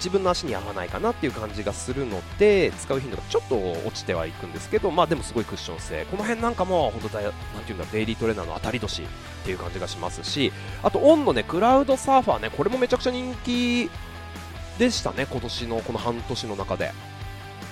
[0.00, 6.06] 自分の足に合わないかなっていう感じがするので使う頻度がちょっと落ちてはいくんですけどまあでもすごいクッション性。
[6.06, 7.32] この辺なんかも本当だなん
[7.64, 9.06] ていうんだデイリートレーナーの当たり年っ
[9.44, 13.90] ていう感じがしますしあとオンのねクラウドサーファーねこれもめちゃくちゃ人気
[14.78, 16.92] でしたね今年のこの半年の中で。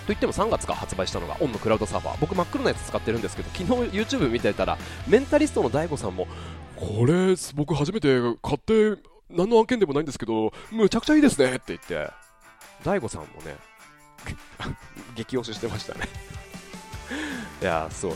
[0.07, 2.17] といっても3月から発売したのがオンのクラウドサーファー。
[2.19, 6.27] 僕真っ黒なやつ使ってるんですけど昨日 YouTube 見てたらメンタリストの DAIGO さんも
[6.77, 8.97] これ僕初めて買って
[9.31, 12.11] 何の案件でもないんですけど、むちゃくちゃいいですねって言って、
[12.85, 13.57] 大悟さんもね、
[15.15, 16.09] 激推ししてましたね。
[17.61, 18.13] いや、そう。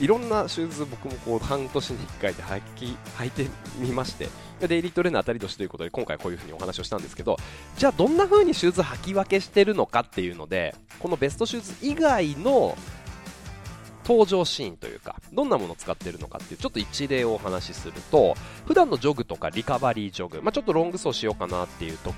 [0.00, 4.28] いろんなシューズ僕もこう半年に1回で履き履いてみまして、
[4.60, 7.36] デイリートレーナー当たり年ということで今回こういう風にお話をしたんですけど、
[7.76, 12.76] じゃあどんな風にシューズ履き分けしてるのかっていうので、このベストシューズ以外の
[14.06, 18.34] 登場シーンというかどんなものを使ってるのかっていうちょっと一例をお話しすると
[18.66, 22.12] 普段のジョグとかリカバリージョグ、まあ、ちょっとロング走しようかなっていう時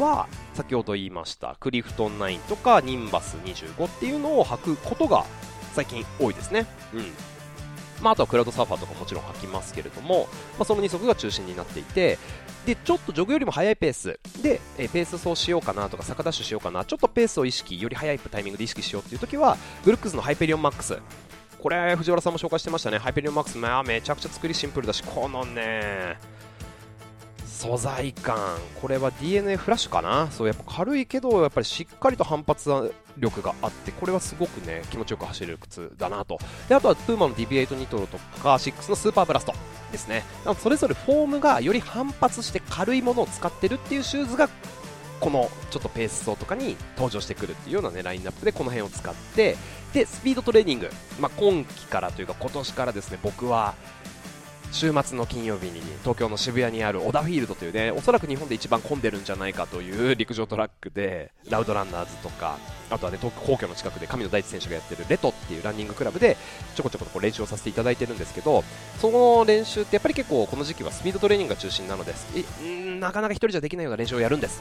[0.00, 5.24] は先ほど言いましたクリフトン9とかニンバス25っていうのを履くことが
[5.74, 6.66] 最近多いですね。
[6.92, 7.04] うん
[8.02, 12.18] まあ、あとはクラウドサーファーとかもちろん履きますけれども、まあ、その2足が中心になっていて
[12.68, 14.20] でちょっとジョグよりも速いペース。
[14.42, 16.84] で、えー、ペース走しようかなとか坂ダッシュしようかな。
[16.84, 20.98] ちょっとペースを意識より速いタイミングで意識しようっていう時はブルックスのハイペリオンマックス。
[21.58, 22.98] これ藤原さんも紹介してましたね。
[22.98, 26.18] ハイペリオンマックス、まあ、めちゃくちゃ作りシンプルだしこのね
[27.46, 28.36] 素材感。
[28.82, 30.30] これは DNA フラッシュかな？
[30.30, 32.68] そうやっぱ軽いけどやっぱりしっかりと反発
[33.18, 36.38] 力があってこれはすごくね気持ちよく走れる靴だなと。
[36.68, 39.54] であとはプーマの DB8 ニトロとかアシックスのスーパーブラスト
[39.92, 40.24] ですね
[40.58, 44.48] それぞれフォームがより反発して軽いものを使ってるっていうシューズが
[45.20, 49.56] このちょっとペース走とかに登場してくるっていうような、ね、ラインナップでこの辺を使って
[49.92, 53.74] でスピードトレーニング、まあ、今季からというか今年からですね僕は
[54.70, 62.58] 週末の金曜日に東京の渋谷にあるオダフィールドというねおそらく日本で一番混んでるんじゃないかという陸上トラックでラウドランナーズとか
[62.90, 66.36] あとはね東皇居の近くで神野大地選手がやってるレトっていうランニングクラブで
[66.74, 68.62] ちょこちょことこう練習をさせていただいてるんですけど
[69.00, 72.26] その練習ってやっぱり結構この時期はスピードトレーニングが中心なのです
[73.00, 74.60] なかなか1人じゃできないような練習をやるんです。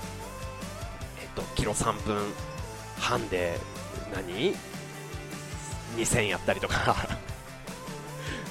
[1.21, 2.17] えっとキロ3分
[2.99, 3.59] 半で
[4.13, 4.53] 何
[5.95, 7.26] ？2000やったりとか。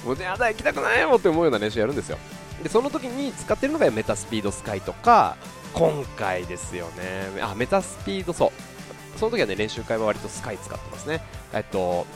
[0.07, 2.17] もうやだ行きたくないよって思うような練習やるんですよ。
[2.63, 5.37] でその時に使ってるのがメタスピードスカイとか
[5.73, 7.41] 今回ですよね。
[7.41, 9.19] あメタスピードそう。
[9.19, 11.21] その時はね練習会は割とスカイ使ってますね。
[11.53, 12.07] えっと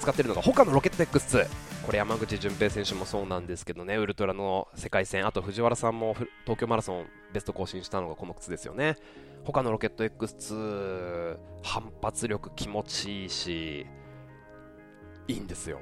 [0.00, 1.46] 使ってるのが他のロケット X2
[1.86, 3.96] これ山口純平選手もそうなんですけどね。
[3.96, 5.26] ウルトラの世界戦。
[5.26, 8.96] あと藤原さんも東京マラソンベスト更新したのがこの靴ですよね。
[9.44, 13.86] 他のロケット X2 反発力気持ちいいし
[15.26, 15.80] いいんですよ。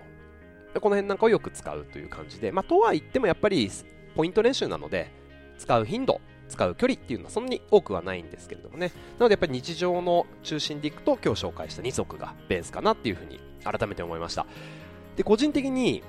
[0.79, 3.71] この辺なんかをよく使うという感じで、まあ、とは言ってもやっぱり
[4.15, 5.11] ポイント練習なので
[5.59, 8.93] 使う頻度使う距離っていうのはそんなに多くはないんですけれどもね。
[9.19, 14.47] なのでやっぱり日常の中心でいくと今日紹介した2足がベースかなっていうふうに改めて思いました。
[15.17, 16.03] で個人的に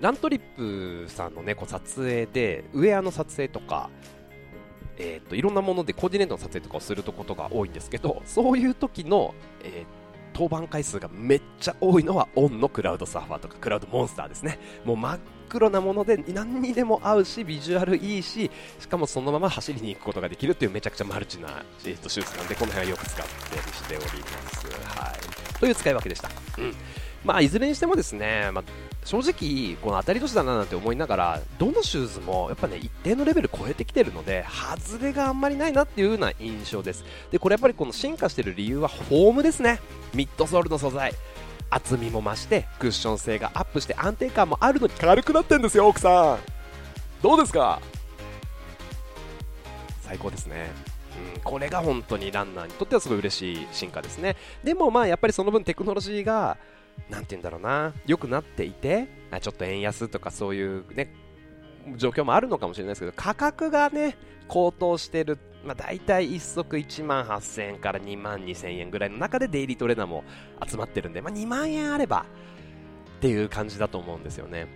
[0.00, 3.90] ラントリップさんのねこう撮影でウェアの撮影とか
[5.02, 9.99] えーと、いろんなものでコーディネートの撮影とかをすることが多いんですけどそういう時の、えー
[10.34, 14.58] 登板回数がめっちゃ多いのはオンのクラウドサーファーとかクラウドモンスターですね。
[14.84, 24.10] もう真っ黒なもので何にでも合うしビジュアルいいししかもそのまま走りに行くことができるというめちゃくちゃマルチな、えー、と手術なんでこの辺はよく使ったりしておりま
[24.50, 24.66] す。
[24.98, 25.58] はい。
[25.58, 26.30] という使い分けでした。
[26.58, 26.74] うん。
[27.24, 28.64] まあいずれにしてもですね、まあ
[29.04, 37.04] 正直、この当たり年だななんて思いながら、どのシューズもやっぱね、一定のレベル超えてきてるので、外れがあんまりないなっていうような印象です。
[37.30, 39.80] で、これやっぱりこの進化してる理由はフォームですね。
[40.14, 41.14] ミッドソールの素材。
[41.70, 46.38] 厚みも増して、クッション性がアップして安定感もあるのに軽くなってんですよ、奥さん。
[47.22, 47.80] どうですか？
[50.02, 50.70] 最高ですね。
[51.36, 54.36] うん、これが本当にランナーにとってはすごい嬉しい進化ですね。
[54.64, 56.56] でもまあやっぱりその分テクノロジーが
[57.08, 59.08] なんて言うんだろうな、良くなっていて、
[59.40, 61.14] ちょっと円安とかそういうね、
[61.96, 64.16] 状況もあるのかもしれないですけど、価格がね、
[64.48, 70.24] 高騰してる、まあ、大体1足1万8000円から2万2000円ぐらいの中でデイリートレーナーも
[70.68, 72.26] 集まってるんで、まあ、2万円あれば
[73.18, 74.66] っていう感じだと思うんですよね。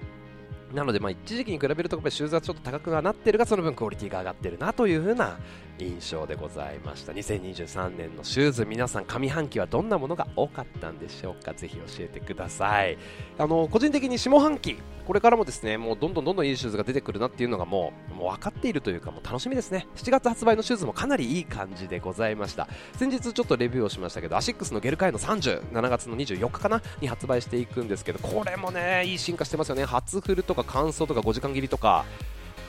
[0.72, 5.38] なので、まあ、一時期に比べると、シューズはちょっと高くはなってるが、その分クオリティが上がってるなという風な
[5.78, 7.12] 印象でございました。
[7.12, 11.52] 2023年のシューズ皆さん上半期はどんなものが多かったんでしょうか？
[11.54, 12.96] ぜひ教えてください。
[13.38, 19.86] あの個人的に下半期これからもですねもうどんどんどんどんいいシューズが出てくるなっていうのがもうもう分かっているというかもう楽しみですね。
[19.96, 22.68] 7月発売のシューズもかなりいい感じでございました。
[22.96, 26.82] 先日ちょっとレビューをしましたけどアシックスのゲルカヤノ307月の24日かな？
[27.00, 29.84] に発売していくんですけどこれもねいい進化してますよね。
[29.84, 32.04] 初フルとか完走とか5時間切りとか。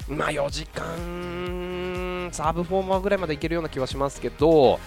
[0.08, 1.65] まあ4時間
[2.32, 4.80] サーブフォーマーぐらいまでいけるような気はしますけど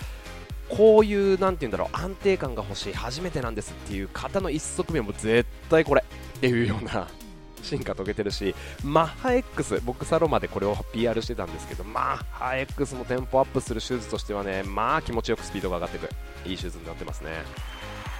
[0.68, 6.04] こういうなんて言うんだろう安定感が欲しい初めてなんですっていう方の一足目も絶対これ
[6.36, 7.08] っていうような
[7.62, 16.08] 進化遂げてるしマッハ X 僕サロマでこれを PR してたんですけどマッハ X もテンポアップするシューズとしてはねまあ気持ちよくスピードが上がっていく。
[16.46, 17.30] いいシューズになってますね。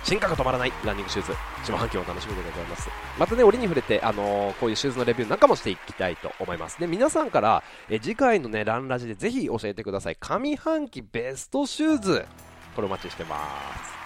[0.05, 1.33] 進化が止まらないランニングシューズ
[1.65, 12.25] 下半期を楽しみでございますまたね折に触れて、あのー、こういうシューズのレビューなんかもしていきたいと思いますで皆さんからえ次回のねランラジでぜひ教えてください上半期ベストシューズ
[12.75, 13.37] これお待ちしてま
[13.85, 13.99] す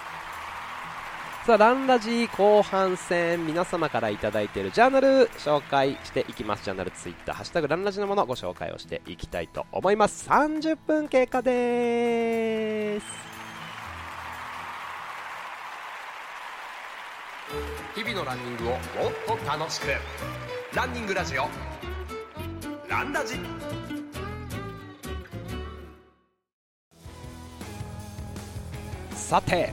[1.46, 6.64] さあ、ランラジ後半戦、皆様からいただいているジャーナル紹介していきます。
[6.64, 10.28] ジャーナルツイッター、ハッシュタグランラジのものご紹介をしていきたいと思います。
[10.30, 13.31] 30分経過です。
[17.94, 18.78] 日々のランニングをもっ
[19.26, 19.88] と楽しく。
[20.74, 21.46] ランニングラジオ。
[22.88, 23.34] ランラジ。
[29.14, 29.72] さて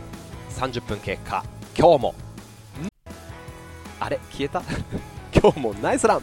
[0.51, 1.43] 30分経過
[1.77, 2.15] 今日も。
[4.01, 4.61] あれ消えた？
[5.39, 6.21] 今日もナイスラン。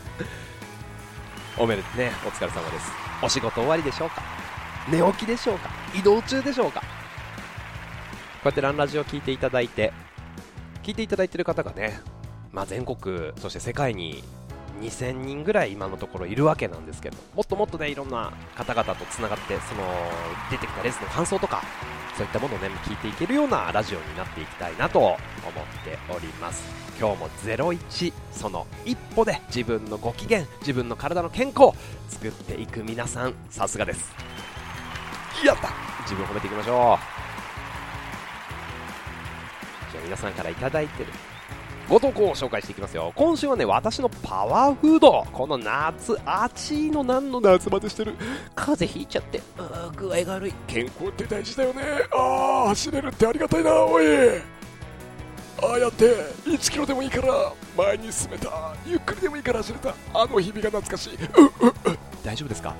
[1.58, 2.12] おめでとうね。
[2.26, 2.92] お疲れ様です。
[3.22, 4.22] お仕事終わりでしょうか？
[4.90, 5.70] 寝起きでしょうか？
[5.94, 6.80] 移動中でしょうか？
[6.80, 6.86] こ
[8.44, 9.92] うやってランラジオを聞いていただいて
[10.86, 11.98] 聞いていただいている方がね、
[12.52, 14.22] まあ、全国そして世界に
[14.80, 19.82] 2000人ぐらい今のところいるわけなんですけどもっともっとねいろんな方々とつながってその
[20.48, 21.64] 出てきたレースの感想とか
[22.16, 25.16] そういったものをね聞いていけるようなラジオになっていきたいなと思っ
[25.84, 26.62] ております。
[27.00, 31.74] 今日も01その一歩で自分のご機嫌自分の体の健康を
[32.08, 34.14] 作っていく皆さんさすがです。
[35.44, 35.68] やった！
[36.02, 37.25] 自分褒めていきましょう。
[40.06, 41.10] 皆さんから頂いてる。
[41.88, 43.12] ご投稿を紹介していきますよ。
[43.14, 45.24] 今週はね私のパワーフード。
[45.32, 48.14] この夏暑いの何の夏バテしてる？
[48.54, 50.54] 風邪ひいちゃってあ具合が悪い。
[50.66, 51.82] 健康って大事だよね。
[52.12, 54.06] ああ走れるってありがたいなおい。
[54.08, 56.06] ああやって
[56.44, 58.74] 1キロでもいいから前に進めた。
[58.86, 59.94] ゆっくりでもいいから走れた。
[60.14, 61.14] あの日々が懐かしい。
[61.14, 61.98] ううう。
[62.24, 62.74] 大丈夫ですか？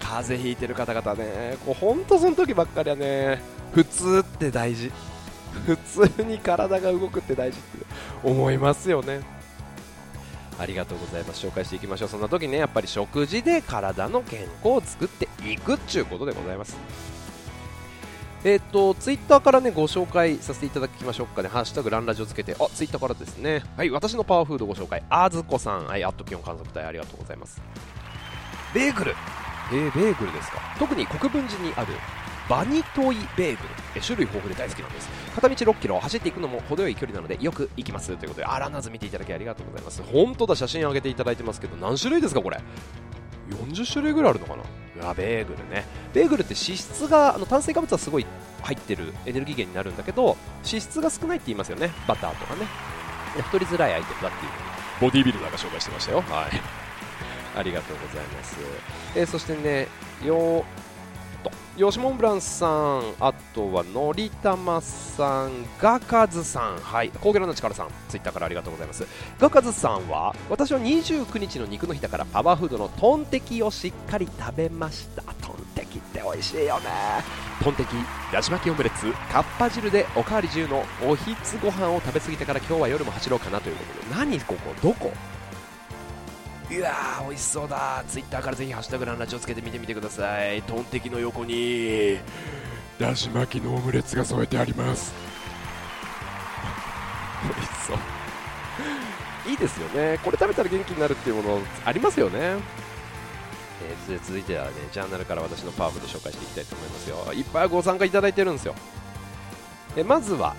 [0.00, 3.40] 風邪ひいてる方々ねこうほんとその時ばっかりはね
[3.72, 4.90] 普通って大事。
[5.66, 7.86] 普通に体が動くって大事って
[8.22, 9.20] 思いますよね。
[10.58, 11.46] ありがとうございます。
[11.46, 12.08] 紹介していきましょう。
[12.08, 16.76] そんな時ねやっぱり食事で体の健康を作っていくっちゅうことでございます。
[18.44, 21.48] えっ、とツイッターからねご紹介させていただきましょうかね。
[21.48, 22.54] ハッシュタグランラジオつけて。
[22.58, 23.62] あツイッターからですね。
[23.76, 25.02] はい私のパワーフードご紹介。
[25.10, 25.86] あずこさん。
[25.86, 27.60] はいアット気温観測隊ありがとうございます。
[28.74, 29.14] ベーグル。
[29.72, 30.60] えー、ベーグルですか。
[30.78, 31.88] 特に国分寺にある
[32.48, 33.68] バニトイベーグル。
[33.96, 35.08] え種類豊富で大好きなんです。
[35.34, 38.46] 片道6キロ走っていくのも程よい距離なのでよく行きますということで。
[38.46, 40.02] あランナーズ見ていただきありがとうございます。
[40.02, 42.60] 本当だ写真上げていただいてますけど何種類ですかこれ
[43.50, 44.62] ？40種類ぐらいあるのかな？
[45.02, 45.84] うわベーグルね。
[46.14, 48.26] ベーグルって脂質があの炭水化物はすごい
[48.62, 51.90] 入ってるエネルギー源になるんだけど脂質が少ないって言いますよね。
[52.06, 52.66] バターとかね。
[53.42, 54.52] 太りづらいアイテムだっていう
[55.00, 56.20] ボディービルダーが紹介してましたよ。
[56.22, 56.60] はい。
[57.58, 58.56] ありがとうございます、
[59.14, 59.88] えーそしてね
[60.22, 60.62] よ
[61.76, 62.66] と吉本ブランさ
[62.98, 66.78] んあとはのりたまさんガカズさん。
[66.78, 69.06] はい高ゲラの力さんツイッターからありがとうございます。
[69.38, 75.22] ガカズさんは私は29日の肉の日だからパワーフードのトンテキをしっかり食べました。
[75.40, 75.98] トンテキ。
[75.98, 76.90] って美味しいよね
[77.64, 77.96] トンテキ
[78.30, 84.14] ラジ巻きオムレツかっぱ汁でおかわり10のおひつご飯を食べ過ぎてから今日は夜も走ろうかなということで。
[84.14, 84.74] 何ここ？
[84.82, 85.10] どこ？
[86.68, 88.02] いやー美味しそうだ。
[88.08, 90.62] ツイッターからぜひハッシュタグランラジオつけてみてみてください。
[90.62, 92.18] トンテキの横に。
[92.98, 95.14] だし巻きのオムレツが添えてあります。
[97.44, 97.98] 美味しそう。
[99.48, 100.18] いいですよね。
[100.24, 102.38] これ食べたら元気になるっていうものありますよね。
[102.38, 107.32] えー続いてはねジャーナルから私のパワフード紹介していきたいと思いますよ。
[107.32, 108.74] いっぱいご参加いただいてるんですよ。
[109.96, 110.56] えまずは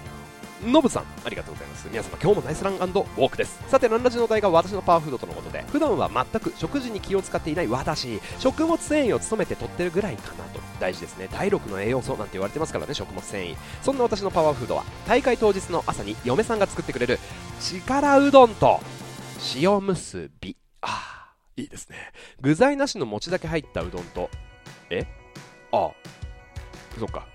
[0.66, 1.88] ノブさんありがとうございます。
[1.88, 3.62] 皆様今日もナイスランウォークです。
[3.68, 10.60] さてランラジのお題が私のパワーフードとのことで普段は全く食事に気を使っていない私食物繊維を務めて取ってるぐらいかなと。
[10.80, 11.30] 大事ですね。
[11.32, 13.56] 第6の栄養素なんて言われてますからね食物繊維。
[13.84, 17.20] そんな私のパワーフードは大会当日の朝に嫁さんが作ってくれる
[17.62, 18.80] 力うどんと
[19.56, 20.58] 塩むすび。
[20.82, 21.98] あいいですね。
[22.42, 24.30] 具材なしの餅だけ入ったうどんと
[24.90, 25.06] え？
[25.72, 25.92] ああ
[27.00, 27.28] そっか。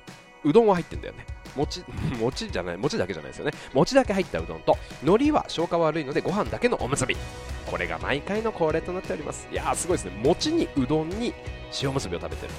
[0.44, 1.24] うどんは入ってんだよね。
[1.56, 1.84] 餅
[2.20, 3.52] 餅じゃない餅だけじゃないですよね。
[3.72, 7.16] 餅だけ入ったうどんと海苔は消化悪いのでご飯だけのおむすび。
[7.70, 9.48] これが毎回の恒例となっております。
[9.50, 10.12] いやーすごいですね。
[10.22, 11.34] 餅にうどんに
[11.82, 12.52] 塩むすびを食べてる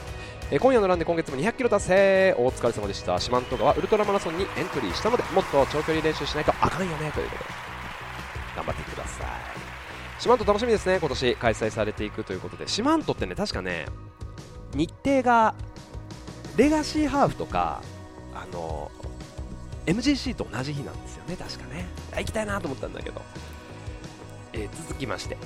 [0.52, 2.36] えー今夜のランで今月も200キロ達成。
[2.38, 3.20] お疲れ様でした。
[3.20, 7.12] 四万十川ウルトラマラソンにエントリーしたのでもっと長距離練習しないとあかんよね。
[7.12, 7.50] ということで。
[8.56, 9.28] 頑張ってください。
[10.20, 11.00] 四万十楽しみですね。
[11.00, 12.68] 今年開催されていくということで。
[12.68, 13.86] 四万十ってね確かね
[14.74, 15.54] 日程が
[16.56, 17.82] レガシーハーフとか
[18.44, 18.92] あの
[19.86, 21.86] MGC と同じ日なんですよね確かね。
[22.18, 23.22] 行きたいなと思ったんだけど、
[24.54, 25.38] えー続きまして。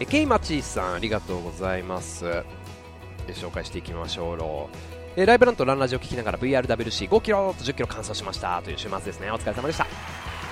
[0.00, 2.26] えケイマチーさんありがとうございます。
[2.26, 4.68] え紹介していきましょうろ
[5.16, 5.20] う。
[5.20, 8.60] えライブランとランラジを聞きながら VRWC5 キロと10キロ完走しました。
[8.62, 9.30] という週末ですね。
[9.30, 9.86] お疲れ様でした。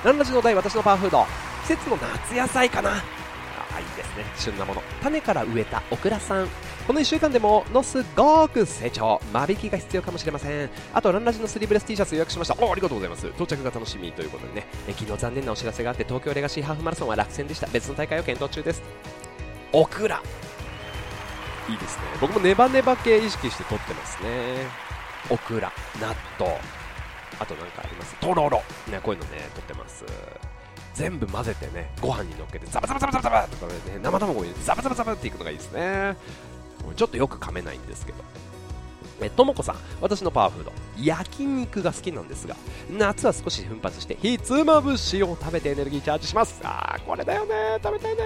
[0.05, 1.27] ランラジのお題私のパワーフード。
[1.67, 2.91] 季節の夏野菜かな。
[2.91, 2.95] あ
[3.81, 4.25] いいですね。
[4.37, 4.83] 旬なもの。
[5.03, 6.49] 種から植えたオクラさん。
[6.87, 10.71] この1週間でものすごく成長間引きが必要かもしれません。
[10.93, 12.57] あとランラジのスリーブレス T シャツ予約しました。
[12.59, 13.29] おありがとうございます。
[13.29, 14.67] 到着が楽しみということでね。
[14.89, 17.69] え昨日残念なお知らせがあって東京レガシーハーフマラソンは落選でした。
[17.69, 18.83] 別の大会を検討中です。
[19.73, 20.21] オクラ。
[21.69, 22.03] いいですね。
[22.21, 24.67] 僕もネバネバ系意識して撮ってますね。
[25.31, 25.73] オクラ。
[26.01, 26.09] 納
[26.39, 26.53] 豆
[27.39, 28.17] あとなんかあります。
[28.17, 28.61] とろろ
[28.91, 30.05] ねこういうのね取ってます。
[30.95, 33.73] 全部混ぜてねご飯にのっけてザバザバザバザバとかね
[34.03, 36.17] 生卵を入れてザバザバザバっていくのがいいですね
[36.95, 38.19] ちょっとよく噛めないんですけど。
[39.21, 42.57] えともこさん私のパワーフード焼肉が好きなんですが
[42.91, 46.61] 夏は少し奮発してひつまぶしを食べてエネルギーチャージします。
[46.65, 47.79] あーこれだよね。
[47.83, 48.23] 食べたいね。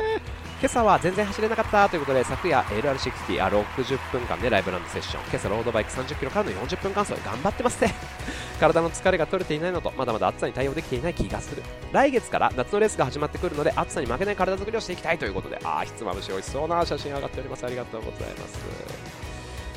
[0.59, 5.23] 今朝は全然走れなかったということで昨夜 LR60 あ60分間でライブランドセッション。
[5.25, 7.95] 今朝ロードバイク30キロからの40分間走頑張ってますね。
[8.59, 11.63] 体の疲れが取れていないのとまだまだ暑さに対応できていない気がする。
[11.93, 15.61] 来月から夏のレースが始まってくるので暑さに負けない体作りをしていきたいということで。
[15.63, 17.67] あーひつまぶし美味しそうな写真上がっております。
[17.67, 18.59] ありがとうございます。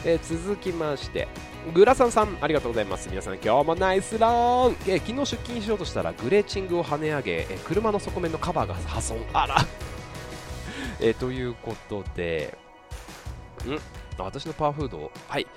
[0.05, 1.27] えー続きまして
[1.73, 3.09] グラサンさんありがとうございます。
[3.09, 4.31] 皆さん今日もナイスラン、
[4.87, 9.17] えー昨日出勤しようとしたらグレーチングを跳ね上げ、えー車の底面のカバーが破損。
[9.33, 9.55] あら。
[10.99, 12.57] えーということで
[13.65, 13.75] ん？
[14.17, 15.45] あ私のパワーフードはい。
[15.45, 15.49] く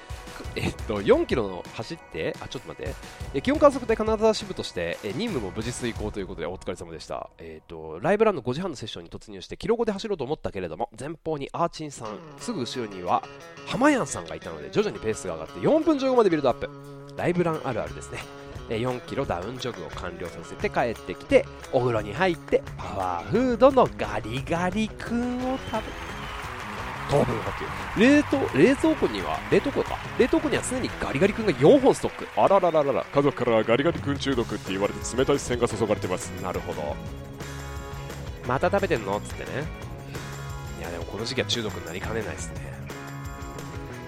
[0.55, 2.36] えっと4キロの走って？
[2.40, 2.95] あちょっと待って。
[3.34, 7.28] え気温観測隊金沢支部としてえ任務も無事遂行ということでお疲れ様でした。
[7.38, 13.22] えっとライブランの5時半のセッションに突入してキロ5で走ろうと思ったけれども前方にアーチンさんすぐ後ろには
[13.66, 16.70] 浜やんさんがいたので徐々にペースが上がって4分15までビルドアップ。
[17.16, 18.18] ライブランあるあるですね。
[18.20, 25.82] え4キロダウンジョグを完了させて帰ってきてお風呂に入ってパワーフードのガリガリ君を食べ
[27.10, 27.52] 糖分補
[27.96, 29.98] 給冷凍冷蔵庫には冷凍庫か？
[30.18, 32.26] 冷凍庫には常にガリガリ君が4本ストック。
[32.40, 36.28] あららららら家族からはガリガリ君中毒って言われて冷たい視線が注がれてます。
[36.42, 36.96] なるほど。
[38.46, 39.18] また食べてんの？
[39.18, 39.64] っつってね。
[40.78, 42.72] いやでもこの時期は中毒になりかねないですね。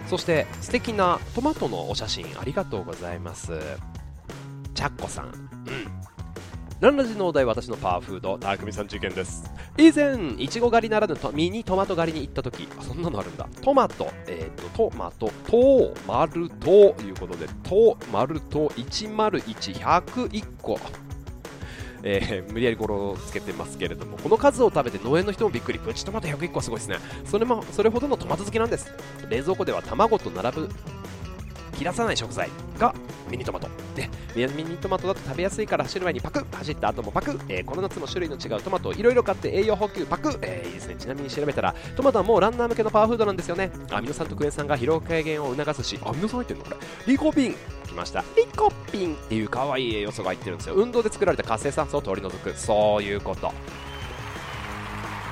[0.08, 3.52] そして素敵なトマトのお写真ありがとうございます
[4.74, 5.26] チャッコさん。
[5.26, 5.34] うん。
[6.80, 8.36] ランラジのお題私のパワーフード。
[8.36, 9.50] たくみさん事件です。
[9.78, 12.68] 以前いちご狩りならぬとミニトマト狩りに行った時。
[12.78, 13.48] あそんなのあるんだ。
[13.62, 14.10] トマト。
[14.26, 15.30] えっ、とトマト。
[15.46, 17.46] トマルということで。
[17.62, 20.78] トマルト10110101個。
[22.02, 24.18] えー無理やり語呂をつけてますけれども。
[24.18, 25.78] この数を食べて農園の人もびっくり。
[25.78, 26.98] プチトマト101個はすごいですね。
[27.24, 28.92] それもそれほどのトマト好きなんです。
[29.30, 30.68] 冷蔵庫では卵と並ぶ
[31.74, 32.94] 切らさない食材が
[33.30, 33.68] ミニトマト。
[33.94, 34.08] で
[34.48, 40.96] ミニトマトだと食べやすいから走る前にパク走った後もパク、えーこの夏も種類の違うトマトをいろいろ買って栄養補給パク、えーいいですね。
[40.98, 43.70] ちなみに調べたらトマトはもうランナー向けのパワーフードなんですよね。
[43.90, 45.98] アミノ酸とクエン酸が疲労軽減を促すし。
[46.04, 46.64] アミノ酸入ってるの？
[46.64, 46.76] これ。
[47.06, 47.54] リコピン。
[47.86, 48.24] きました。
[48.36, 50.74] リコピンっていう可愛い栄養素が入ってるんですよ。
[50.74, 52.52] 運動で作られた活性酸素を取り除く。
[52.56, 53.52] そういうこと。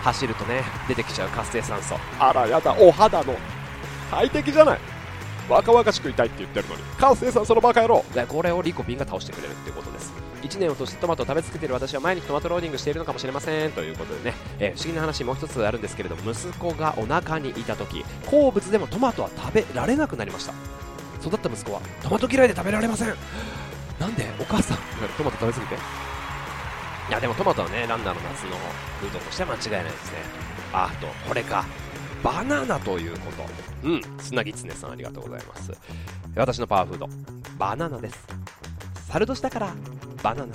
[0.03, 1.97] 走るとね出てきちゃう活性酸素。
[2.19, 2.77] あらやだ。
[2.79, 3.35] お肌の
[4.11, 4.81] 快適じゃない。
[5.53, 6.83] 若々しくいたいって言ってるのに。
[6.99, 8.05] 活性酸素のバカ野郎。
[8.15, 10.13] でこれをリコピンが倒してくれるっていうことです。
[10.43, 13.73] 1年を通してトマトを食べ続けている私は毎日トマトローディングしているのかもしれません。
[13.73, 20.53] ということでね、えー不思議な話もう一つあるんですけれど息子がお腹にいた時好物でもトマトは食べられなくなりました。
[21.25, 23.15] 育った息子はトマト嫌いで食べられません
[24.01, 24.79] なんでお母さん
[25.17, 25.75] トマト食べ過ぎて。
[27.09, 28.57] いやでもトマトはねランナーの夏の
[29.01, 30.19] フードとしては間違いないですね。
[30.73, 31.65] ああとこれか
[32.23, 33.89] バナナということ。
[33.89, 34.03] うん。
[34.19, 35.73] 砂ぎつねさんありがとうございます。
[36.37, 37.09] 私のパワーフード。
[37.59, 38.27] バナナです。
[39.09, 39.75] 猿年だから
[40.23, 40.55] バナナ。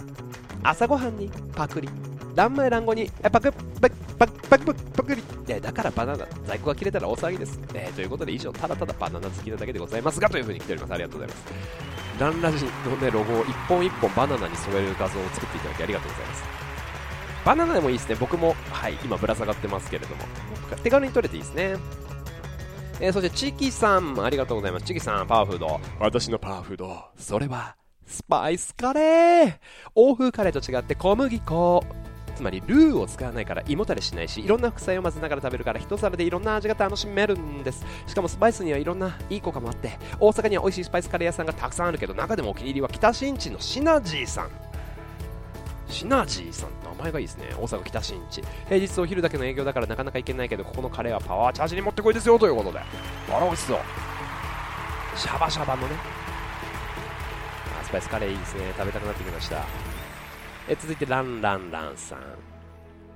[0.63, 1.89] 朝ごはんにパクリ。
[2.36, 5.24] ランマイランゴにえパクパクパクパクパクパクリ。
[5.47, 10.93] えだからバナナ在庫が切れたら大騒ぎです、えーということで以上ただただバナナ好きなだけでございますがというふうに来ております。
[10.93, 11.53] ありがとうございます。
[12.20, 16.57] ランラジのねロゴを一本一本バナナに添える画像を作っていただきありがとうございます。
[17.48, 18.18] バナナでもいいですね。
[18.20, 20.24] 僕もはい今ぶら下がってますけれども。
[20.84, 21.78] 手軽に取れていいですね。
[23.00, 24.86] えーそしてチキさんありがとうございます。
[24.86, 25.80] チキさんパワーフード。
[25.98, 27.06] 私のパワーフード。
[27.18, 29.54] それはスパイスカレー。
[29.95, 31.86] 欧風カレーと違って小麦粉。
[32.36, 37.86] つまりルーを使わないから胃もたれしないしいろんな副菜を混ぜながら食べるから一皿でいろんな味が楽しめるんです。
[38.08, 44.50] しかもスパイスにはいろんないい効果もあって大阪には美味しいスパイスカレー屋さんがたくさんあるけど中でもお気に入りは北新地のシナジーさん
[45.89, 47.47] シナジーさん名前がいいですね。
[47.57, 48.43] 大阪北新地。
[48.65, 52.79] 平日お昼だけの営業だからなかなか行けないけどここのカレーはパワーチャージに持ってこいですよということで。
[52.79, 52.83] あ
[53.31, 53.79] ら美味しそう
[55.15, 55.95] シャバシャバのね。
[57.79, 58.73] あスパイスカレーいいですね。
[58.77, 59.65] 食べたくなってきました。
[60.69, 62.19] え続いてランランランさん。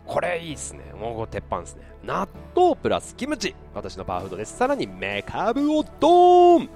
[0.05, 0.93] これいいですね。
[0.99, 1.84] もう鉄板ですね。
[2.03, 3.55] 納豆プラスキムチ。
[3.74, 4.57] 私のパワーフードです。
[4.57, 6.69] さらにメカブをドーン。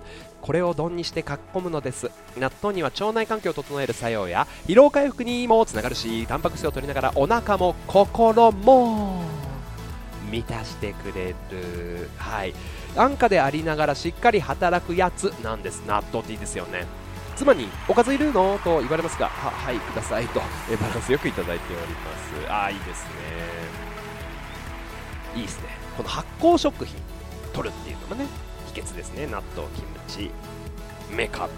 [0.45, 2.11] これを丼にしてかっこむのです。
[2.37, 9.23] 納豆には腸内環境を整える作用や疲労回復にもつながるしタンパク質を取りながらお腹も心も
[10.29, 12.07] 満たしてくれる。
[12.19, 12.53] はい。
[12.95, 15.81] 安価でありながらしっかり働くやつなんです。
[15.87, 16.85] 納豆っていいですよね。
[17.35, 18.59] 妻におかずいるの？
[18.59, 20.41] と言われますがははいくださいと
[20.71, 22.51] えバランスよくいただいております。
[22.51, 23.09] ああいいですね。
[25.37, 25.69] いいですね。
[25.97, 26.95] この発酵食品
[27.51, 28.27] 取るっていうのもね。
[28.75, 29.25] 秘訣ですね。
[29.27, 30.31] 納豆キムチ。
[31.15, 31.53] メカブ。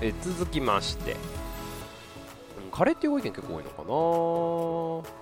[0.00, 1.16] え続きまして、
[2.72, 5.18] カレーっていうご意見結構多いのかな。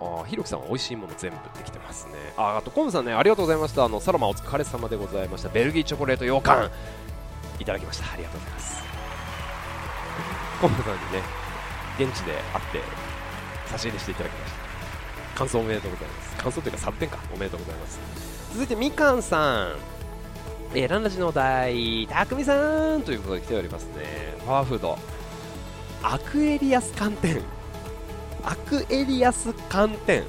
[0.00, 2.12] あーひろきさんは美味しいもの全部できてますね。
[2.36, 3.84] ああとコムさんねありがとうございました。
[3.84, 5.48] あのサロマお疲れ様でございました。
[5.48, 6.70] ベルギーチョコレート羊羹
[7.58, 8.12] いただきました。
[8.12, 8.82] ありがとうございます。
[10.60, 11.22] コムさんにね
[11.98, 12.42] 現地で会っ
[12.72, 12.82] て
[13.66, 15.38] 差し入れしていただきました。
[15.38, 16.36] 完走おめでとうございます。
[16.36, 17.18] 完走というか3点か。
[17.34, 18.37] おめでとうございます。
[18.52, 19.76] 続いてみかんさん。
[20.74, 24.34] えーランラジのお題たくみさんということで来ておりますね。
[24.46, 24.98] パワーフード。
[26.02, 27.40] アクエリアス寒天。
[28.42, 30.24] アクエリアス寒天。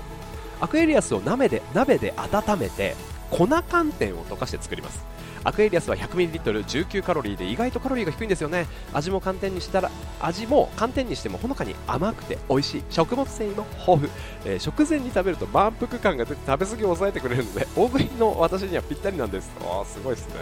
[0.62, 2.96] アクエリアスを鍋で鍋で温めて
[3.32, 5.06] 粉寒天を溶かして作ります。
[5.44, 8.68] アクエリアスは 100ml19 カロリーで意外とカロリーが低いんですよね。
[8.94, 12.84] 味も寒天にしたら味も寒天にしてもほのかに甘くて美味しい。
[12.90, 14.10] 食物繊維も豊富、
[14.46, 19.52] えー食前に食べると満腹感が出て食べ過ぎを抑えてくれるので 大食いの私にはぴったりなんです。
[19.62, 20.36] あすごいですね。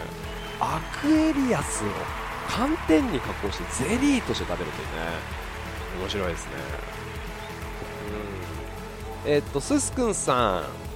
[0.60, 1.86] アクエリアスを
[2.48, 4.92] 寒天に加工してゼリーとして食べるというね。
[6.00, 6.50] 面白いですね。
[9.24, 9.32] うん。
[9.32, 10.87] えーっとすすくんさん。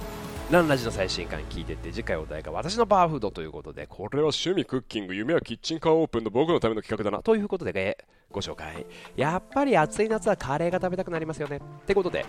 [0.53, 8.85] ランラジの最新刊聞いてて次回お題が私のパワーフードということでこれは趣味クッキング夢はキッチンカーオープンの僕のための企画だなということで、ご紹介。
[9.15, 11.57] やっぱり暑い夏はカレーが食べたくなりますよね。
[11.57, 12.23] ってことで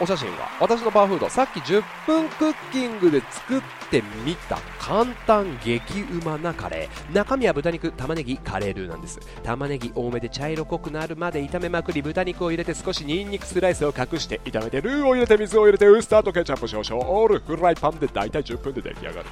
[0.00, 1.28] お写真が私のパワーフード。
[1.28, 7.14] さっき10分クッキングで作ってみた簡単激うまなカレー。
[7.14, 9.20] 中身は豚肉玉ねぎカレールーなんです。
[9.42, 17.04] 玉ねぎ多めで茶色濃くなるまで炒めまくり豚肉を入れて少しニンニクスライスを隠して炒めてルーを入れて水を入れてウスターとケチャップ少々。
[17.08, 19.26] オールフライパンで大体10分で出来上がる。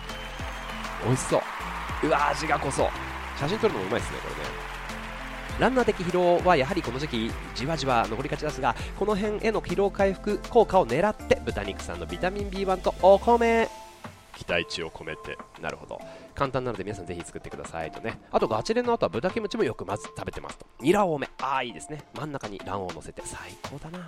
[1.04, 1.42] 美味しそう。
[2.04, 2.88] うわ味が濃そう。
[3.38, 4.61] 写真撮るのもうまいですねこれね。
[5.58, 13.68] ランナー的疲労はやはりこの時期じわじわ残りがちですがこの辺への疲労回復効果を狙って豚肉さんのビタミン B1 とお米
[14.36, 16.00] 期待値を込めてなるほど。
[16.34, 18.18] 簡単なので皆さんぜひ作ってくださいとね。
[18.32, 20.66] あとガチレンの後は豚キムチもよくまず食べてますと。
[20.80, 21.28] ニラ多め。
[21.40, 22.02] ああいいですね。
[22.16, 24.06] 真ん中に卵黄を乗せて最高だな。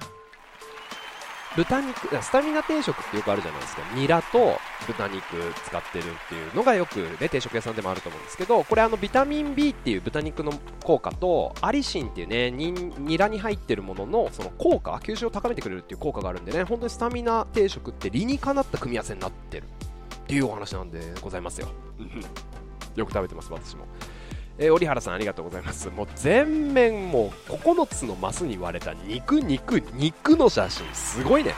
[1.56, 3.82] 豚肉スタミナ定食ってよくあるじゃないですか。
[3.94, 5.22] ニラと豚肉
[5.64, 10.52] 使ってるっていうのがよくね定食屋さんでもあると思うんですけどこれあのビタミン B っていう豚肉の
[10.82, 21.68] 効果とアリシンっていうねニラに入ってるもののその効果吸収を高めてくれるっていう効果があるんでね本当にスタミナ定食って理にかなった組み合わせになってるっていうお話なんでございますよ。
[22.96, 23.86] よく食べてます私も。
[24.58, 31.54] えー、折原さんありがとうございますもう全面もう9つのマスに割れた肉肉肉の写真すごいね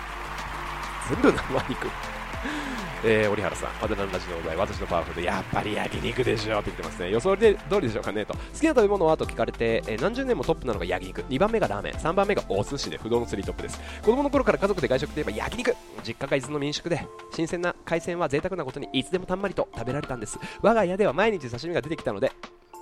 [1.08, 1.86] 全部生肉
[3.04, 7.10] えー、折原さん、アデナンラジのお題、私のパワフルで、やっぱり焼肉でしょって言ってますね。
[7.10, 8.32] 予想で通りでしょうかねと。
[8.34, 13.80] 好きな食べ物はと聞かれて、えー何十年もトップなのが焼肉、2番目がラーメン、3番目がお寿司で不動のスリートップです。
[14.02, 15.74] 子供の頃から家族で外食といえば焼肉
[16.04, 20.38] 実家が伊豆の民宿で、新鮮な海鮮は贅沢なことにいつでもたんまりと食べられたんです。
[20.62, 22.32] 我が家では毎日刺身が出てきたので、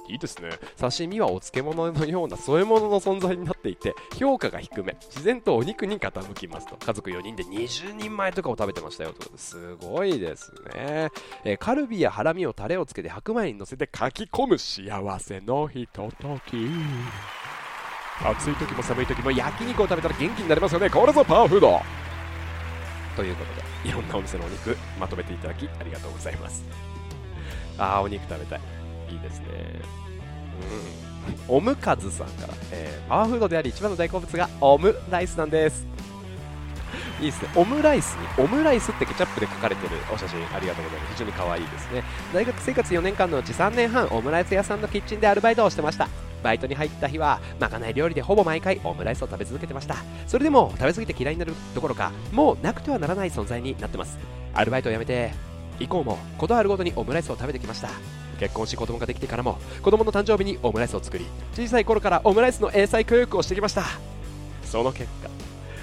[0.09, 0.51] いいですね。
[0.79, 6.77] 刺身はお漬物のような添え物の存在になっていて評価が低め自然とお肉に傾きますと。
[6.77, 11.11] 家族4人で20人前とかを食べてましたよということですごいですね、
[11.45, 16.69] えーカルビやハラミをタレをつけて白米に乗せて書き込む幸せのひととき。
[18.23, 20.89] 暑い時も寒い時も焼肉を食べたら元気になりますよね。
[20.89, 21.81] これぞパワーフード。
[23.17, 26.65] ということでいろんなお店のお肉まとめていただきありがとうございます。
[27.79, 28.84] あーお肉食べたい。
[29.09, 29.47] いいですね。
[31.49, 31.57] うん。
[31.57, 35.87] オムカズさんから、えーパワーフードであり一番の大好物がオムライスなんです。
[37.21, 37.49] いいですね。
[37.55, 41.13] オムライスにオムライスってケチャップで書かれてるお写真ありがとうございます。
[41.13, 42.03] 非常に可愛いですね。
[42.33, 46.09] 大学生活4年間のうち3年半オムライス屋さんのキッチンでアルバイトをしてました。
[46.43, 49.97] バイトに入った日はまかない料理でほぼ毎回オムライスを食べ続けてました。
[50.27, 54.19] それでも食べ過ぎて嫌いになるどころかもうなくてはならない存在になってます。
[54.53, 55.33] アルバイトを辞めて
[55.81, 57.89] 以降もことあるごとにオムライスを食べてきました。
[58.39, 63.85] 結婚し子供ができてからも子供の誕生日にオムライスを作り小さい頃からオムライスの英才教育をしてきました。
[64.65, 65.31] その結果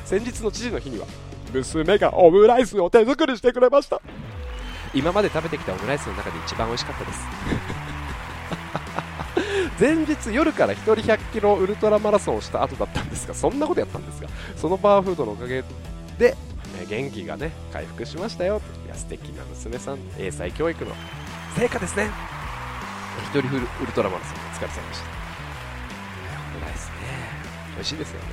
[0.05, 1.05] 先日の父の日には
[1.53, 4.01] 娘がオムライスを手作りしてくれました。
[4.93, 7.19] 今まで食べてきたオムライスの中で一番美味しかったです。
[9.79, 15.63] 前日夜から1人100キロウルトラマラソンをした後だったんですがそんなことやったんですがそのパワーフードのおかげ
[16.19, 16.35] で、
[16.71, 18.61] ね元気がね回復しましたよ。
[18.85, 19.99] いや素敵な娘さん。
[20.17, 20.91] 英才教育の
[21.55, 22.09] 成果ですね。
[23.23, 25.05] 一人フルウルトラマラソンお疲れ様でした。
[26.55, 26.93] オムライスね。
[27.75, 28.25] 美味しいですよね。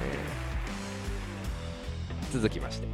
[2.32, 2.86] 続きまして。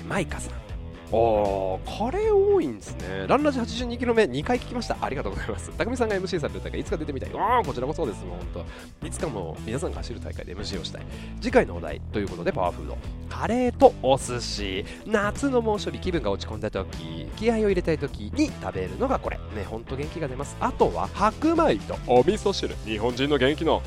[0.00, 0.71] えマイカさん
[1.14, 3.26] ああカレー多いんですね。
[3.28, 4.96] ランラジ82キロ目2回聞きました。
[4.98, 5.70] ありがとうございます。
[5.76, 7.30] 匠さんが MC される大会いつか出てみたい。
[7.34, 8.64] ああこちらもそうですもう本
[9.02, 11.02] 当いつかも皆さんが走る大会で MC をしたい。
[11.42, 12.96] 次回のお題ということでパワーフード。
[13.28, 14.86] カレーとお寿司。
[15.06, 19.36] 夏の猛暑日気分が落ち込んだ時気合を入れたい時に食べるのがこれ。
[19.54, 20.56] ねほんと元気が出ます。
[20.60, 22.74] あとは白米とお味噌汁。
[22.86, 23.82] 日本人の元気の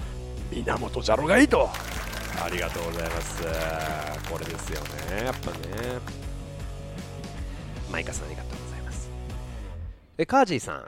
[0.51, 1.67] 源じゃろがいいと。
[2.43, 3.41] ありがとうございます。
[4.29, 4.81] これですよ
[5.17, 5.25] ね。
[5.25, 6.24] やっぱね。
[7.95, 9.09] マイカさんありがとうございます。
[10.17, 10.83] えカージーさん。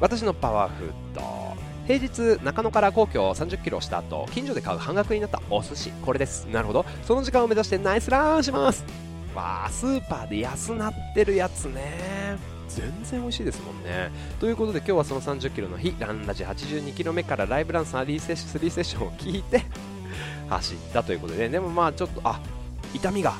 [0.00, 1.22] 私のパワーフード。
[1.86, 5.90] 平日中野から皇居30キロした後近所で買う半額になったお寿司。
[6.00, 6.46] これです。
[6.46, 6.86] なるほど。
[7.02, 8.86] その時間を目指してナイスランします。
[9.34, 12.38] わあスーパーで安なってるやつね。
[12.68, 14.10] 全然美味しいですもんね。
[14.40, 19.62] ということで今日はその30キロの日ランラジ82キロ目からライブラン3セッション3セッションを聞いて
[20.48, 22.40] 走ったということででもまあちょっとあ
[22.94, 23.34] 痛みが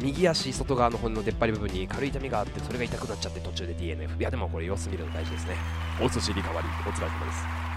[0.00, 5.56] 右足外側の骨の出っ張り部分に軽い痛みがあってそれが痛くなっちゃって途中で DNF いやでもこれ様子見るの大事ですね。
[6.00, 7.68] お寿司リカバリーお疲れ様です。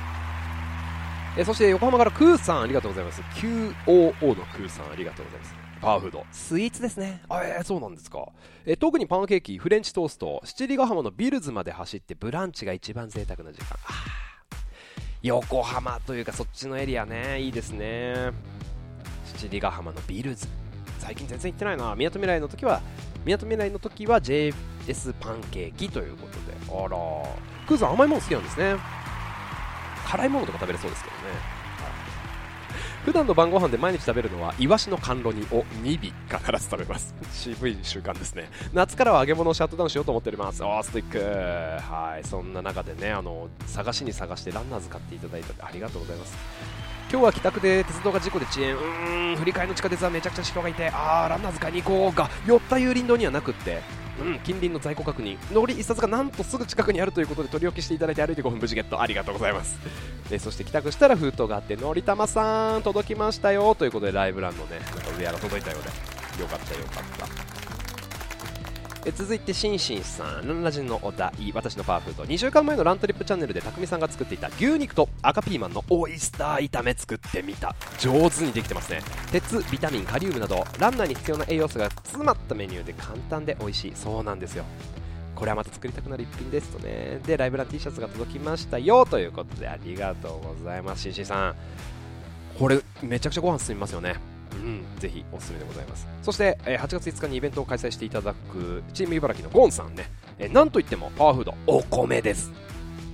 [1.38, 3.22] えそして横浜からクーさんありがとうございます。
[3.22, 5.56] QOO のクーさんありがとうございます。
[5.82, 6.26] パワーフード。
[6.32, 7.22] スイーツですね。
[7.30, 8.28] あえー、そうなんですか。
[8.66, 13.78] え特にパンケーキフレンチトースト七里ヶ浜のビルズまで走ってブランチが一番贅沢な時間。
[15.24, 17.42] 横浜というかそっちのエリアね。
[17.42, 18.32] いいですね。
[19.26, 20.48] 七里ヶ浜のビルズ
[21.12, 21.94] 最近全然行ってないな。
[21.96, 22.82] みなとみらいの時は
[23.26, 24.54] みなとみらいの時は JS
[25.20, 26.54] パンケーキということで。
[26.70, 26.98] あら。
[27.68, 28.78] クーさん甘いもの好きなんですね。
[30.08, 31.22] 辛いものとか食べれそうですけどね。
[33.04, 37.14] 普段の晩ご飯で毎日食べるのはイワシの甘露煮を2尾必ず食べます。
[37.34, 38.50] 渋い習慣ですね。
[38.72, 40.64] 夏からは揚げ物をシャットダウンしようと思っております。
[40.64, 41.20] おースティック。
[41.92, 42.24] はい。
[42.24, 46.81] そんな中でねあの探しに探してランナーズ買っていただいたありがとうございます。
[47.12, 48.74] 今日は帰宅で鉄道が事故で遅延。
[48.74, 50.90] うーん振り替えの地下鉄はめちゃくちゃ人がいて。
[50.94, 52.30] あーランナーズ買いに行こうが。
[52.48, 53.82] 寄った有林道にはなくって。
[54.24, 55.38] うん近隣の在庫確認。
[55.54, 59.02] 乗り一冊がなんとすぐ近くにあるということで取り置きしていただいて歩いて5分無事ゲット。
[59.02, 59.78] ありがとうございます。
[60.30, 63.76] でそして帰宅したら封筒があってのりたまさん届きましたよ。
[63.76, 64.80] ということでライブランのね。
[64.80, 65.90] なんかウェアが届いたようで。
[66.42, 67.51] よかったよかった。
[69.04, 72.24] え続いてシンシンさんランラジンのお題私のパワーフード。
[72.24, 77.76] 2週間前のラントリップチャンネルで匠さんが作っていた牛肉と赤ピーマンのオイスター炒め作ってみた。
[77.98, 79.02] 上手にできてますね。
[79.32, 83.94] 鉄ビタミンカリウムなどランナーに必要な栄養素が詰まったメニューで簡単で美味しい。
[83.96, 84.66] そうなんですよ。
[85.36, 87.20] これはまた作りたくなる一品ですとね。
[87.26, 91.02] でライブラン T シャツが届きましたよということでありがとうございます。
[91.02, 91.56] シンシンさん。
[92.60, 94.18] これめちゃくちゃご飯進みますよね。
[94.52, 96.08] うん、ぜひおすすめでございます。
[96.22, 102.52] そして、えー8月5日にイベントを開催していただくチーム茨城のゴンさんね、えーなんといってもパワーフードお米です。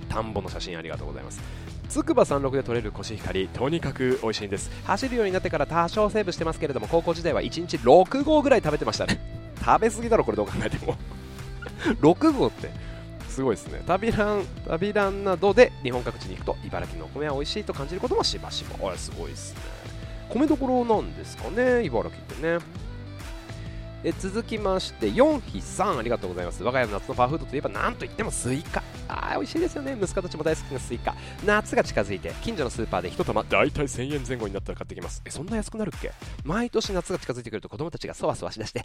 [0.08, 1.40] 田んぼの写真ありがとうございます。
[1.88, 4.70] つくば36で取れるコシヒカリとにかく美味しいんです。
[4.84, 9.18] 走るようになってから多少セーブしてますけれども高校時代は1日6合ぐらい食べてましたね。
[9.64, 10.96] 食べ過ぎだろこれどう考えても。
[12.02, 12.70] 6合って
[13.28, 13.82] すごいですね。
[13.86, 18.88] 旅ラン旅ランなどで日本各地に行くと茨城のお米は美味しいと感じることもしばしば。
[18.88, 19.60] あれすごいですね。
[20.28, 22.58] 米どころなんですかね茨城ってね。
[24.04, 26.62] え続きまして4匹さんありがとうございます。
[26.62, 28.80] 我が家の夏のパワーフードといえば何といってもスイカ。
[29.08, 29.96] あー美味しいですよね。
[30.00, 31.16] 息子たちも大好きなスイカ。
[31.44, 35.20] 夏が近づいて近所のスーパーで1玉大体1000円前後になったら買ってきます。
[35.24, 36.12] えそんな安くなるっけ？
[36.44, 38.84] 毎年夏が近づいてくると子供たちがそわそわしだして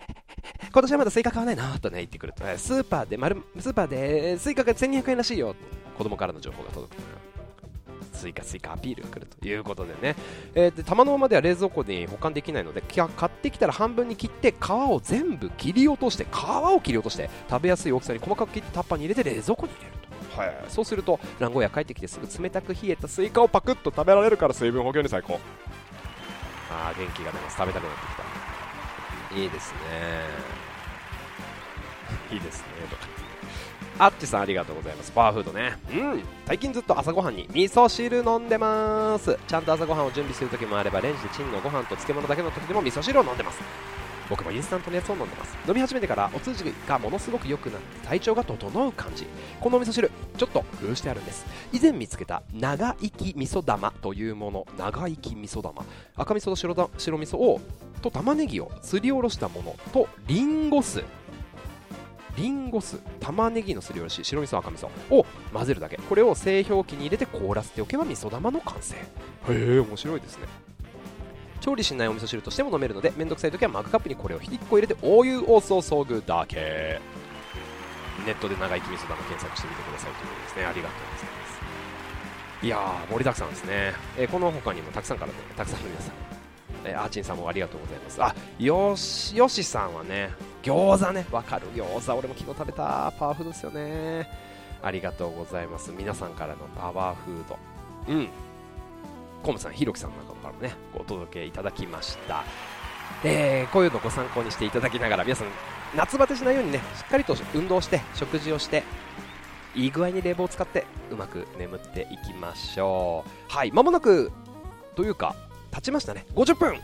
[0.72, 2.42] 今年はまだスイカ買わないなとね言ってくると。
[2.56, 5.54] スーパーで丸スーパーでスイカが1200円らしいよ。
[5.98, 7.00] 子供からの情報が届く
[8.18, 10.16] スイカスイカアピールが来るということでね、
[10.54, 19.96] えーで玉のままでは冷蔵庫に保管できないのできゃ買ってきたら半分に切って皮を全部切り落として皮を切り落として食べやすい大きさに細かく切ってタッパーに入れて冷蔵庫に入れる
[20.34, 25.38] と、はい、そうするとランを終え帰ってきてすぐ冷たく冷えたスイカをパクッと食べられるから水分補給に最高。
[26.70, 27.56] あー元気が出ます。
[27.56, 29.36] 食べたくなってきた。
[29.40, 29.78] いいですね。
[32.32, 33.17] いいですねとか
[34.00, 35.10] あっちさんありがとうございます。
[35.10, 35.76] パワーフードね。
[35.92, 36.22] うん。
[36.46, 39.36] 最近ずっと朝ごはんに味噌汁飲んでます。
[39.48, 43.58] ちゃんと朝ごはんを準備する時もあればレンジでチンのご飯と漬物だけの時でも味噌汁を飲んでます。
[44.30, 45.56] 僕もインスタントのやつを飲んでます。
[45.66, 49.26] 飲み始めてからお通じがものすごく良くなって体調が整う感じ。
[49.58, 51.44] このお味噌汁ちょっと工夫してあるんです。
[51.72, 54.66] 以前見つけた長生き味噌玉というもの。
[54.78, 55.84] 長生き味噌玉。
[56.14, 57.60] 赤味噌と白白味噌を
[58.00, 59.74] と玉ねぎをすりおろしたもの。
[59.92, 61.02] とリンゴ酢。
[62.38, 65.96] リンゴ酢玉ねぎのすりおろし白味噌赤味噌を混ぜるだけ。
[65.96, 68.94] これを製氷機に入れて凍らせておけば味噌玉の完成。
[68.94, 69.00] へ
[69.48, 70.46] え面白いですね。
[71.60, 77.00] 調理しないお味噌汁としても飲めるのでめんどくさい時はマグカップにこれを1個入れてお湯を注ぐだけ。
[78.24, 81.46] ネットで長生き味噌玉検索してみてくださいということですねありがとうございま
[82.60, 82.66] す。
[82.66, 86.14] いやー盛りだくさんですね、えーこの他にもたくさんからねたくさんの皆さん
[86.84, 88.22] えーアーチンさんもありがとうございます。
[88.22, 90.30] あよしよしさんはね
[90.62, 91.26] 餃子ね。
[91.30, 92.18] わかる餃子。
[92.18, 93.12] 俺も昨日食べた。
[93.18, 94.28] パワーフードですよね。
[94.82, 95.92] ありがとうございます。
[95.92, 97.58] 皆さんからのパワーフード。
[98.08, 98.28] うん。
[99.42, 102.44] コムさんひろきさんなんかからもねお届けいただきました。
[103.24, 105.48] えー、こういうのご参考にしていただきながら皆さん
[105.96, 108.82] 夏バテしないようにねしっかりと運動して食事をして
[109.74, 113.52] いい具合に冷房を使ってうまく眠っていきましょう。
[113.52, 114.32] はいまもなく
[114.94, 115.34] というか
[115.72, 116.26] 経ちましたね。
[116.34, 116.74] 50分。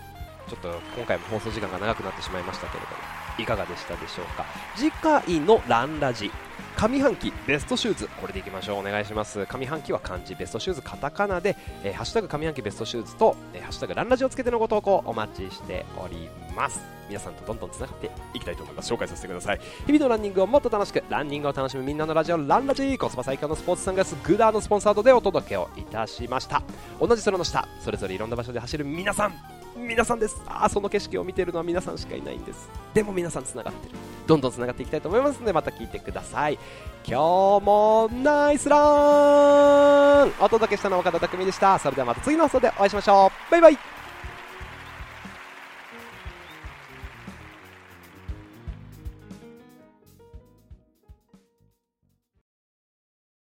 [0.48, 3.13] ちょっと今回も放送時間が長くなってしまいましたけれども。
[3.38, 4.44] いかがでしたでしょうか？
[4.76, 6.30] 次回のランラジ
[6.76, 8.80] 上半期ベストシューズこれでいきましょう。
[8.80, 9.46] お願いします。
[9.46, 16.80] 上半期は漢字ベストシューズカタカナで、えー、ハッシュタグ上半期ベストシューズと、えー、ハッシュタグランラジをつけてのご投稿お待ちしております。
[17.06, 18.92] 皆さんとどんどんつながっていきたいと思います。
[18.92, 19.60] 紹介させてください。
[19.86, 26.62] 日々のランニングをもっと楽しくランニングを楽しむみんなのラジオランラジコスパ最強のスポーツサングラスグダーのスポンサードでお届けをいたしました。
[26.98, 29.34] 同じ空の下それぞれいろんな場所で走る皆さん
[29.76, 30.40] 皆さんです。
[30.46, 32.68] ああその景色を見てるのは皆さんしかいないんです。
[32.92, 33.94] でも皆さんつながってる。
[34.26, 36.58] どんどんつながっていきたいと思いますのでまた聞いてください。
[37.06, 40.32] 今日もナイスラン。
[40.40, 41.78] お届けしたのは岡田匠でした。
[41.78, 43.50] それではまた次の放送でお会いしましょう。
[43.50, 44.03] バイバイ。